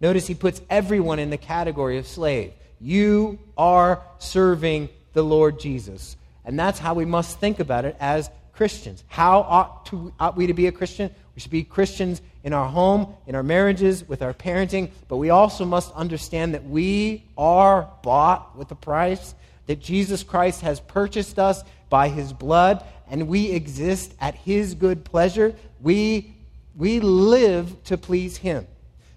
Notice 0.00 0.26
he 0.26 0.34
puts 0.34 0.62
everyone 0.70 1.18
in 1.18 1.30
the 1.30 1.36
category 1.36 1.98
of 1.98 2.06
slave. 2.06 2.52
You 2.80 3.38
are 3.56 4.02
serving 4.18 4.88
the 5.12 5.22
Lord 5.22 5.60
Jesus. 5.60 6.16
And 6.44 6.58
that's 6.58 6.78
how 6.78 6.94
we 6.94 7.04
must 7.04 7.38
think 7.38 7.60
about 7.60 7.84
it 7.84 7.96
as 8.00 8.30
Christians. 8.52 9.04
How 9.08 9.40
ought, 9.40 9.86
to, 9.86 10.12
ought 10.18 10.36
we 10.36 10.46
to 10.46 10.54
be 10.54 10.66
a 10.66 10.72
Christian? 10.72 11.10
We 11.34 11.40
should 11.40 11.50
be 11.50 11.64
Christians 11.64 12.22
in 12.44 12.52
our 12.52 12.68
home, 12.68 13.14
in 13.26 13.34
our 13.34 13.42
marriages, 13.42 14.08
with 14.08 14.22
our 14.22 14.34
parenting, 14.34 14.90
but 15.08 15.16
we 15.16 15.30
also 15.30 15.64
must 15.64 15.92
understand 15.94 16.54
that 16.54 16.64
we 16.64 17.24
are 17.36 17.88
bought 18.02 18.56
with 18.56 18.70
a 18.70 18.74
price 18.74 19.34
that 19.66 19.80
Jesus 19.80 20.22
Christ 20.22 20.62
has 20.62 20.80
purchased 20.80 21.38
us 21.38 21.62
by 21.88 22.08
his 22.08 22.32
blood, 22.32 22.84
and 23.08 23.28
we 23.28 23.50
exist 23.50 24.14
at 24.20 24.34
his 24.34 24.74
good 24.74 25.04
pleasure. 25.04 25.54
We, 25.80 26.34
we 26.76 27.00
live 27.00 27.84
to 27.84 27.96
please 27.96 28.36
him. 28.36 28.66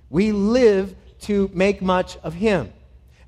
We 0.09 0.31
live 0.31 0.95
to 1.23 1.49
make 1.53 1.81
much 1.81 2.17
of 2.17 2.33
Him. 2.33 2.71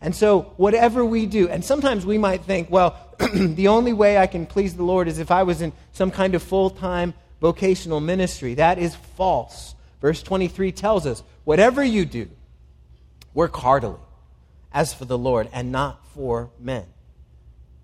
And 0.05 0.15
so, 0.15 0.53
whatever 0.57 1.03
we 1.03 1.25
do, 1.25 1.49
and 1.49 1.65
sometimes 1.65 2.05
we 2.05 2.19
might 2.19 2.43
think, 2.43 2.69
well, 2.69 2.95
the 3.33 3.69
only 3.69 3.91
way 3.91 4.19
I 4.19 4.27
can 4.27 4.45
please 4.45 4.75
the 4.75 4.83
Lord 4.83 5.07
is 5.07 5.17
if 5.17 5.31
I 5.31 5.41
was 5.41 5.63
in 5.63 5.73
some 5.93 6.11
kind 6.11 6.35
of 6.35 6.43
full 6.43 6.69
time 6.69 7.15
vocational 7.41 7.99
ministry. 7.99 8.53
That 8.53 8.77
is 8.77 8.95
false. 9.17 9.73
Verse 10.01 10.21
23 10.21 10.71
tells 10.73 11.07
us 11.07 11.23
whatever 11.43 11.83
you 11.83 12.05
do, 12.05 12.29
work 13.33 13.55
heartily 13.55 13.97
as 14.71 14.93
for 14.93 15.05
the 15.05 15.17
Lord 15.17 15.49
and 15.51 15.71
not 15.71 16.05
for 16.13 16.51
men. 16.59 16.85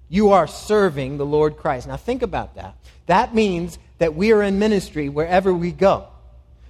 You 0.07 0.29
are 0.33 0.45
serving 0.45 1.17
the 1.17 1.25
Lord 1.25 1.57
Christ. 1.57 1.87
Now, 1.87 1.97
think 1.97 2.21
about 2.21 2.53
that. 2.53 2.75
That 3.07 3.33
means 3.33 3.79
that 3.97 4.13
we 4.13 4.31
are 4.31 4.43
in 4.43 4.59
ministry 4.59 5.09
wherever 5.09 5.51
we 5.51 5.71
go. 5.71 6.05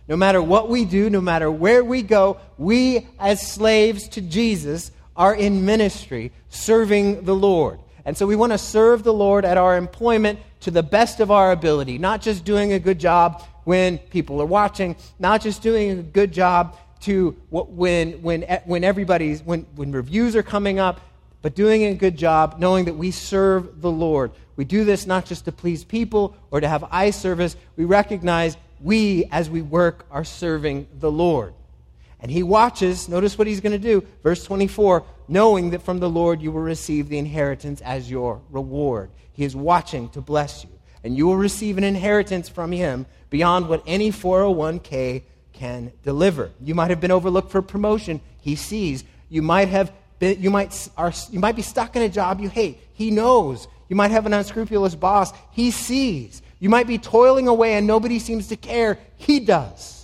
No 0.08 0.16
matter 0.16 0.41
what 0.41 0.70
we 0.70 0.86
do, 0.86 1.10
no 1.10 1.20
matter 1.20 1.52
where 1.52 1.84
we 1.84 2.04
go, 2.04 2.38
we 2.58 3.06
as 3.20 3.45
slaves 3.45 4.08
to 4.10 4.22
Jesus 4.22 4.91
are 5.16 5.36
in 5.36 5.66
ministry 5.66 6.32
serving 6.49 7.26
the 7.26 7.36
Lord. 7.36 7.80
And 8.05 8.18
so 8.18 8.26
we 8.26 8.36
want 8.36 8.51
to 8.51 8.57
serve 8.57 9.03
the 9.03 9.14
Lord 9.14 9.45
at 9.45 9.57
our 9.57 9.78
employment 9.78 10.39
to 10.62 10.72
the 10.72 10.84
best 10.84 11.20
of 11.20 11.32
our 11.32 11.51
ability, 11.51 11.97
not 11.97 12.22
just 12.22 12.43
doing 12.45 12.74
a 12.74 12.80
good 12.80 12.99
job 12.99 13.43
when 13.64 13.97
people 13.97 14.41
are 14.41 14.45
watching, 14.45 14.95
not 15.20 15.41
just 15.41 15.62
doing 15.62 15.91
a 15.91 16.03
good 16.03 16.32
job 16.32 16.78
to 17.01 17.32
when, 17.49 18.22
when, 18.22 18.41
when 18.66 18.84
everybody's, 18.84 19.43
when, 19.43 19.62
when 19.76 19.91
reviews 19.91 20.36
are 20.36 20.43
coming 20.43 20.80
up, 20.80 21.01
but 21.41 21.55
doing 21.55 21.86
a 21.86 21.93
good 21.93 22.18
job 22.18 22.55
knowing 22.59 22.86
that 22.86 22.93
we 22.93 23.12
serve 23.12 23.82
the 23.82 23.91
Lord. 23.91 24.32
We 24.55 24.66
do 24.66 24.84
this 24.84 25.07
not 25.07 25.26
just 25.26 25.45
to 25.45 25.51
please 25.51 25.84
people 25.84 26.36
or 26.51 26.62
to 26.62 26.68
have 26.68 26.84
eye 26.91 27.09
service. 27.09 27.55
We 27.76 27.86
recognize 27.86 28.57
we, 28.80 29.26
as 29.32 29.49
we 29.49 29.62
work, 29.62 30.05
are 30.12 30.24
serving 30.24 30.88
the 30.99 31.12
Lord. 31.12 31.53
And 32.22 32.30
he 32.30 32.43
watches, 32.43 33.09
notice 33.09 33.38
what 33.38 33.47
he's 33.47 33.61
going 33.61 33.72
to 33.72 33.80
do. 33.80 34.05
Verse 34.24 34.43
24 34.43 35.03
knowing 35.28 35.69
that 35.69 35.82
from 35.82 35.99
the 35.99 36.09
Lord 36.09 36.41
you 36.41 36.51
will 36.51 36.61
receive 36.61 37.07
the 37.07 37.17
inheritance 37.17 37.80
as 37.82 38.11
your 38.11 38.41
reward. 38.49 39.09
He 39.32 39.45
is 39.45 39.55
watching 39.55 40.09
to 40.09 40.22
bless 40.22 40.63
you. 40.63 40.69
And 41.03 41.17
you 41.17 41.26
will 41.26 41.38
receive 41.38 41.78
an 41.78 41.86
inheritance 41.86 42.49
from 42.49 42.72
him 42.72 43.05
beyond 43.30 43.69
what 43.69 43.82
any 43.88 44.11
401k 44.11 45.24
can 45.53 45.91
deliver. 46.03 46.51
You 46.59 46.76
might 46.76 46.89
have 46.89 46.99
been 46.99 47.11
overlooked 47.11 47.49
for 47.49 47.61
promotion. 47.61 48.19
He 48.41 48.55
sees. 48.55 49.03
You 49.30 49.41
might 49.41 49.69
have 49.69 49.91
been, 50.19 50.41
you 50.41 50.51
might, 50.51 50.89
are, 50.97 51.13
you 51.32 51.39
might 51.39 51.55
be 51.55 51.61
stuck 51.61 51.95
in 51.95 52.01
a 52.01 52.09
job 52.09 52.41
you 52.41 52.49
hate. 52.49 52.78
He 52.93 53.09
knows. 53.09 53.67
You 53.88 53.95
might 53.95 54.11
have 54.11 54.26
an 54.26 54.34
unscrupulous 54.34 54.95
boss. 54.95 55.32
He 55.51 55.72
sees. 55.72 56.41
You 56.59 56.69
might 56.69 56.88
be 56.88 56.97
toiling 56.97 57.47
away 57.47 57.74
and 57.74 57.88
nobody 57.88 58.19
seems 58.19 58.49
to 58.49 58.55
care. 58.55 58.99
He 59.17 59.39
does. 59.39 60.01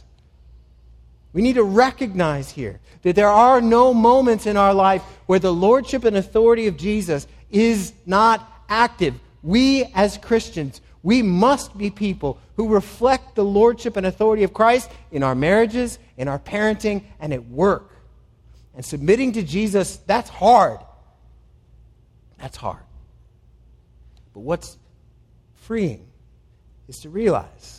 We 1.33 1.41
need 1.41 1.55
to 1.55 1.63
recognize 1.63 2.49
here 2.51 2.79
that 3.03 3.15
there 3.15 3.29
are 3.29 3.61
no 3.61 3.93
moments 3.93 4.45
in 4.45 4.57
our 4.57 4.73
life 4.73 5.03
where 5.27 5.39
the 5.39 5.53
lordship 5.53 6.03
and 6.03 6.17
authority 6.17 6.67
of 6.67 6.77
Jesus 6.77 7.27
is 7.49 7.93
not 8.05 8.49
active. 8.69 9.15
We, 9.43 9.85
as 9.93 10.17
Christians, 10.17 10.81
we 11.03 11.21
must 11.21 11.77
be 11.77 11.89
people 11.89 12.39
who 12.55 12.69
reflect 12.69 13.35
the 13.35 13.43
lordship 13.45 13.97
and 13.97 14.05
authority 14.05 14.43
of 14.43 14.53
Christ 14.53 14.91
in 15.11 15.23
our 15.23 15.35
marriages, 15.35 15.99
in 16.17 16.27
our 16.27 16.39
parenting, 16.39 17.03
and 17.19 17.31
at 17.33 17.45
work. 17.47 17.91
And 18.73 18.83
submitting 18.83 19.33
to 19.33 19.43
Jesus, 19.43 19.97
that's 19.97 20.29
hard. 20.29 20.79
That's 22.39 22.57
hard. 22.57 22.83
But 24.33 24.41
what's 24.41 24.77
freeing 25.55 26.07
is 26.87 26.99
to 26.99 27.09
realize 27.09 27.76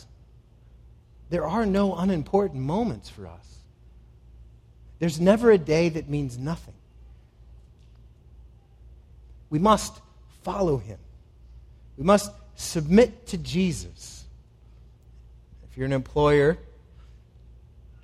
there 1.29 1.45
are 1.45 1.65
no 1.65 1.95
unimportant 1.95 2.61
moments 2.61 3.09
for 3.09 3.27
us. 3.27 3.57
There's 4.99 5.19
never 5.19 5.51
a 5.51 5.57
day 5.57 5.89
that 5.89 6.09
means 6.09 6.37
nothing. 6.37 6.73
We 9.49 9.59
must 9.59 9.99
follow 10.43 10.77
him. 10.77 10.97
We 11.97 12.03
must 12.03 12.31
submit 12.55 13.27
to 13.27 13.37
Jesus. 13.37 14.25
If 15.69 15.77
you're 15.77 15.85
an 15.85 15.93
employer, 15.93 16.57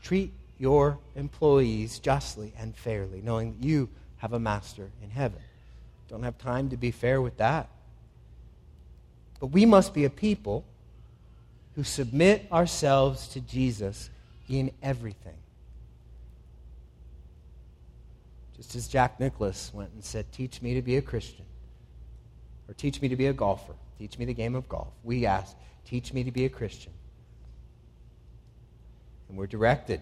treat 0.01 0.32
your 0.57 0.97
employees 1.15 1.99
justly 1.99 2.53
and 2.57 2.76
fairly, 2.76 3.21
knowing 3.21 3.57
that 3.57 3.67
you 3.67 3.89
have 4.17 4.34
a 4.34 4.39
master 4.39 4.89
in 5.03 5.09
heaven. 5.09 5.41
Don't 6.07 6.23
have 6.23 6.38
time 6.38 6.69
to 6.69 6.78
be 6.78 6.91
fair 6.91 7.21
with 7.21 7.38
that. 7.38 7.69
But 9.39 9.47
we 9.47 9.65
must 9.65 9.93
be 9.93 10.05
a 10.05 10.09
people 10.09 10.63
who 11.76 11.84
submit 11.84 12.47
ourselves 12.51 13.28
to 13.30 13.41
Jesus 13.41 14.09
in 14.49 14.71
everything. 14.82 15.36
Just 18.55 18.76
as 18.76 18.88
Jack 18.88 19.19
Nicklaus 19.19 19.71
went 19.73 19.91
and 19.93 20.03
said, 20.03 20.32
Teach 20.32 20.61
me 20.61 20.76
to 20.76 20.82
be 20.82 20.95
a 20.97 21.01
Christian, 21.01 21.45
or 22.67 22.73
teach 22.73 23.01
me 23.01 23.09
to 23.09 23.15
be 23.15 23.28
a 23.28 23.34
golfer, 23.34 23.73
teach 23.99 24.17
me 24.17 24.26
the 24.26 24.34
game 24.34 24.55
of 24.55 24.69
golf. 24.69 24.93
We 25.03 25.26
ask, 25.26 25.55
Teach 25.86 26.13
me 26.13 26.23
to 26.23 26.32
be 26.32 26.45
a 26.45 26.49
Christian. 26.49 26.91
And 29.30 29.38
we're 29.38 29.45
directed 29.47 30.01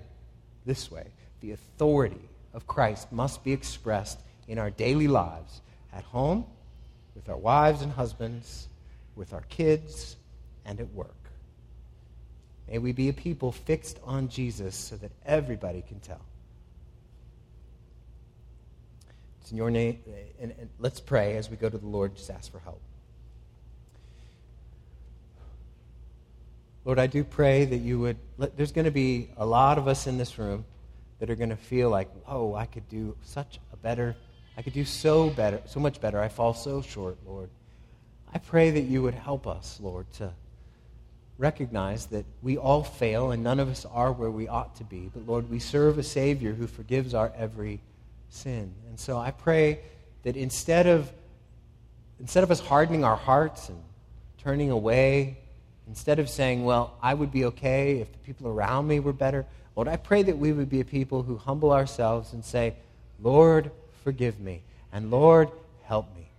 this 0.65 0.89
way. 0.89 1.07
The 1.41 1.51
authority 1.51 2.29
of 2.53 2.67
Christ 2.67 3.11
must 3.11 3.43
be 3.43 3.51
expressed 3.51 4.19
in 4.47 4.59
our 4.59 4.69
daily 4.69 5.07
lives, 5.07 5.61
at 5.91 6.03
home, 6.03 6.45
with 7.15 7.27
our 7.29 7.37
wives 7.37 7.81
and 7.81 7.91
husbands, 7.91 8.67
with 9.15 9.33
our 9.33 9.43
kids, 9.49 10.15
and 10.65 10.79
at 10.79 10.91
work. 10.93 11.22
May 12.69 12.77
we 12.77 12.91
be 12.91 13.09
a 13.09 13.13
people 13.13 13.51
fixed 13.51 13.99
on 14.03 14.29
Jesus 14.29 14.75
so 14.75 14.95
that 14.97 15.11
everybody 15.25 15.83
can 15.87 15.99
tell. 15.99 16.21
It's 19.41 19.51
in 19.51 19.57
your 19.57 19.69
name. 19.69 19.99
And, 20.39 20.53
and 20.57 20.69
let's 20.79 20.99
pray 20.99 21.35
as 21.35 21.49
we 21.49 21.57
go 21.57 21.69
to 21.69 21.77
the 21.77 21.85
Lord, 21.85 22.15
just 22.15 22.29
ask 22.29 22.51
for 22.51 22.59
help. 22.59 22.81
Lord, 26.85 26.99
I 26.99 27.07
do 27.07 27.23
pray 27.23 27.65
that 27.65 27.77
you 27.77 27.99
would. 27.99 28.17
Let, 28.37 28.57
there's 28.57 28.71
going 28.71 28.85
to 28.85 28.91
be 28.91 29.29
a 29.37 29.45
lot 29.45 29.77
of 29.77 29.87
us 29.87 30.07
in 30.07 30.17
this 30.17 30.37
room 30.37 30.65
that 31.19 31.29
are 31.29 31.35
going 31.35 31.49
to 31.49 31.55
feel 31.55 31.89
like, 31.89 32.09
whoa, 32.25 32.55
I 32.55 32.65
could 32.65 32.87
do 32.89 33.15
such 33.23 33.59
a 33.71 33.77
better, 33.77 34.15
I 34.57 34.61
could 34.61 34.73
do 34.73 34.83
so 34.83 35.29
better, 35.29 35.61
so 35.65 35.79
much 35.79 36.01
better. 36.01 36.19
I 36.19 36.27
fall 36.27 36.53
so 36.53 36.81
short, 36.81 37.17
Lord. 37.25 37.49
I 38.33 38.39
pray 38.39 38.71
that 38.71 38.81
you 38.81 39.01
would 39.03 39.13
help 39.13 39.47
us, 39.47 39.79
Lord, 39.81 40.11
to 40.13 40.33
recognize 41.37 42.07
that 42.07 42.25
we 42.41 42.57
all 42.57 42.83
fail 42.83 43.31
and 43.31 43.43
none 43.43 43.59
of 43.59 43.69
us 43.69 43.85
are 43.85 44.11
where 44.11 44.31
we 44.31 44.47
ought 44.47 44.75
to 44.75 44.83
be. 44.83 45.09
But 45.13 45.27
Lord, 45.27 45.49
we 45.49 45.59
serve 45.59 45.97
a 45.97 46.03
Savior 46.03 46.53
who 46.53 46.67
forgives 46.67 47.13
our 47.13 47.31
every 47.35 47.79
sin. 48.29 48.73
And 48.89 48.99
so 48.99 49.17
I 49.17 49.31
pray 49.31 49.79
that 50.23 50.37
instead 50.37 50.87
of, 50.87 51.11
instead 52.19 52.43
of 52.43 52.51
us 52.51 52.59
hardening 52.59 53.03
our 53.03 53.15
hearts 53.15 53.69
and 53.69 53.81
turning 54.37 54.69
away, 54.69 55.37
instead 55.87 56.19
of 56.19 56.29
saying, 56.29 56.63
well, 56.63 56.93
I 57.01 57.13
would 57.13 57.31
be 57.31 57.45
okay 57.45 57.99
if 57.99 58.11
the 58.11 58.17
people 58.19 58.47
around 58.47 58.87
me 58.87 58.99
were 58.99 59.13
better, 59.13 59.45
Lord, 59.75 59.87
I 59.87 59.97
pray 59.97 60.23
that 60.23 60.37
we 60.37 60.51
would 60.51 60.69
be 60.69 60.81
a 60.81 60.85
people 60.85 61.23
who 61.23 61.37
humble 61.37 61.71
ourselves 61.71 62.33
and 62.33 62.45
say, 62.45 62.75
Lord, 63.19 63.71
forgive 64.03 64.39
me. 64.39 64.61
And 64.91 65.09
Lord, 65.09 65.49
help 65.83 66.13
me. 66.15 66.29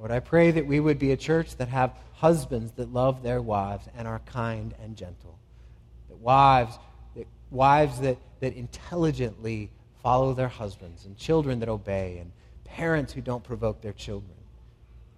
Lord, 0.00 0.12
I 0.12 0.20
pray 0.20 0.50
that 0.50 0.66
we 0.66 0.80
would 0.80 0.98
be 0.98 1.12
a 1.12 1.16
church 1.16 1.56
that 1.58 1.68
have 1.68 1.92
husbands 2.14 2.72
that 2.72 2.90
love 2.90 3.22
their 3.22 3.42
wives 3.42 3.86
and 3.94 4.08
are 4.08 4.20
kind 4.20 4.74
and 4.82 4.96
gentle. 4.96 5.38
That 6.08 6.16
wives, 6.16 6.78
that 7.14 7.26
wives 7.50 8.00
that, 8.00 8.16
that 8.40 8.54
intelligently 8.54 9.70
follow 10.02 10.32
their 10.32 10.48
husbands, 10.48 11.04
and 11.04 11.18
children 11.18 11.60
that 11.60 11.68
obey, 11.68 12.16
and 12.16 12.32
parents 12.64 13.12
who 13.12 13.20
don't 13.20 13.44
provoke 13.44 13.82
their 13.82 13.92
children, 13.92 14.32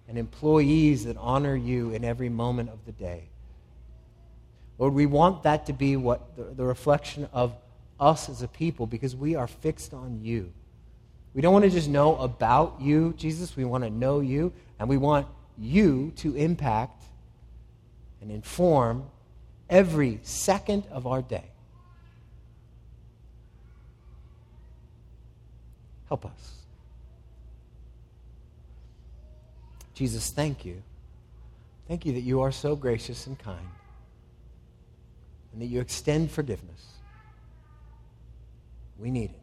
and 0.09 0.17
employees 0.17 1.05
that 1.05 1.15
honor 1.15 1.55
you 1.55 1.91
in 1.91 2.03
every 2.03 2.27
moment 2.27 2.69
of 2.69 2.83
the 2.85 2.91
day. 2.91 3.29
Lord, 4.77 4.93
we 4.93 5.05
want 5.05 5.43
that 5.43 5.65
to 5.67 5.73
be 5.73 5.95
what 5.95 6.35
the, 6.35 6.43
the 6.43 6.65
reflection 6.65 7.29
of 7.31 7.55
us 8.01 8.27
as 8.27 8.41
a 8.41 8.49
people 8.49 8.85
because 8.85 9.15
we 9.15 9.35
are 9.35 9.47
fixed 9.47 9.93
on 9.93 10.19
you. 10.21 10.51
We 11.33 11.41
don't 11.41 11.53
want 11.53 11.65
to 11.65 11.71
just 11.71 11.89
know 11.89 12.15
about 12.17 12.77
you, 12.79 13.13
Jesus. 13.17 13.55
We 13.55 13.65
want 13.65 13.83
to 13.83 13.89
know 13.89 14.19
you, 14.19 14.53
and 14.79 14.87
we 14.87 14.97
want 14.97 15.27
you 15.57 16.11
to 16.17 16.35
impact 16.35 17.03
and 18.21 18.31
inform 18.31 19.05
every 19.69 20.19
second 20.21 20.85
of 20.91 21.07
our 21.07 21.21
day. 21.21 21.45
Help 26.07 26.25
us. 26.25 26.51
Jesus, 29.93 30.29
thank 30.29 30.65
you. 30.65 30.81
Thank 31.87 32.05
you 32.05 32.13
that 32.13 32.21
you 32.21 32.41
are 32.41 32.51
so 32.51 32.75
gracious 32.75 33.27
and 33.27 33.37
kind 33.37 33.67
and 35.53 35.61
that 35.61 35.67
you 35.67 35.79
extend 35.79 36.31
forgiveness. 36.31 36.93
We 38.97 39.11
need 39.11 39.31
it. 39.31 39.42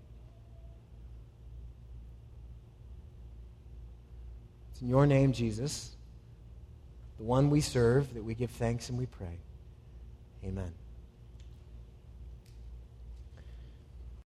It's 4.80 4.84
in 4.84 4.88
your 4.88 5.06
name, 5.06 5.34
Jesus, 5.34 5.90
the 7.18 7.24
one 7.24 7.50
we 7.50 7.60
serve, 7.60 8.14
that 8.14 8.24
we 8.24 8.34
give 8.34 8.50
thanks 8.50 8.88
and 8.88 8.96
we 8.98 9.04
pray. 9.04 9.36
Amen. 10.42 10.72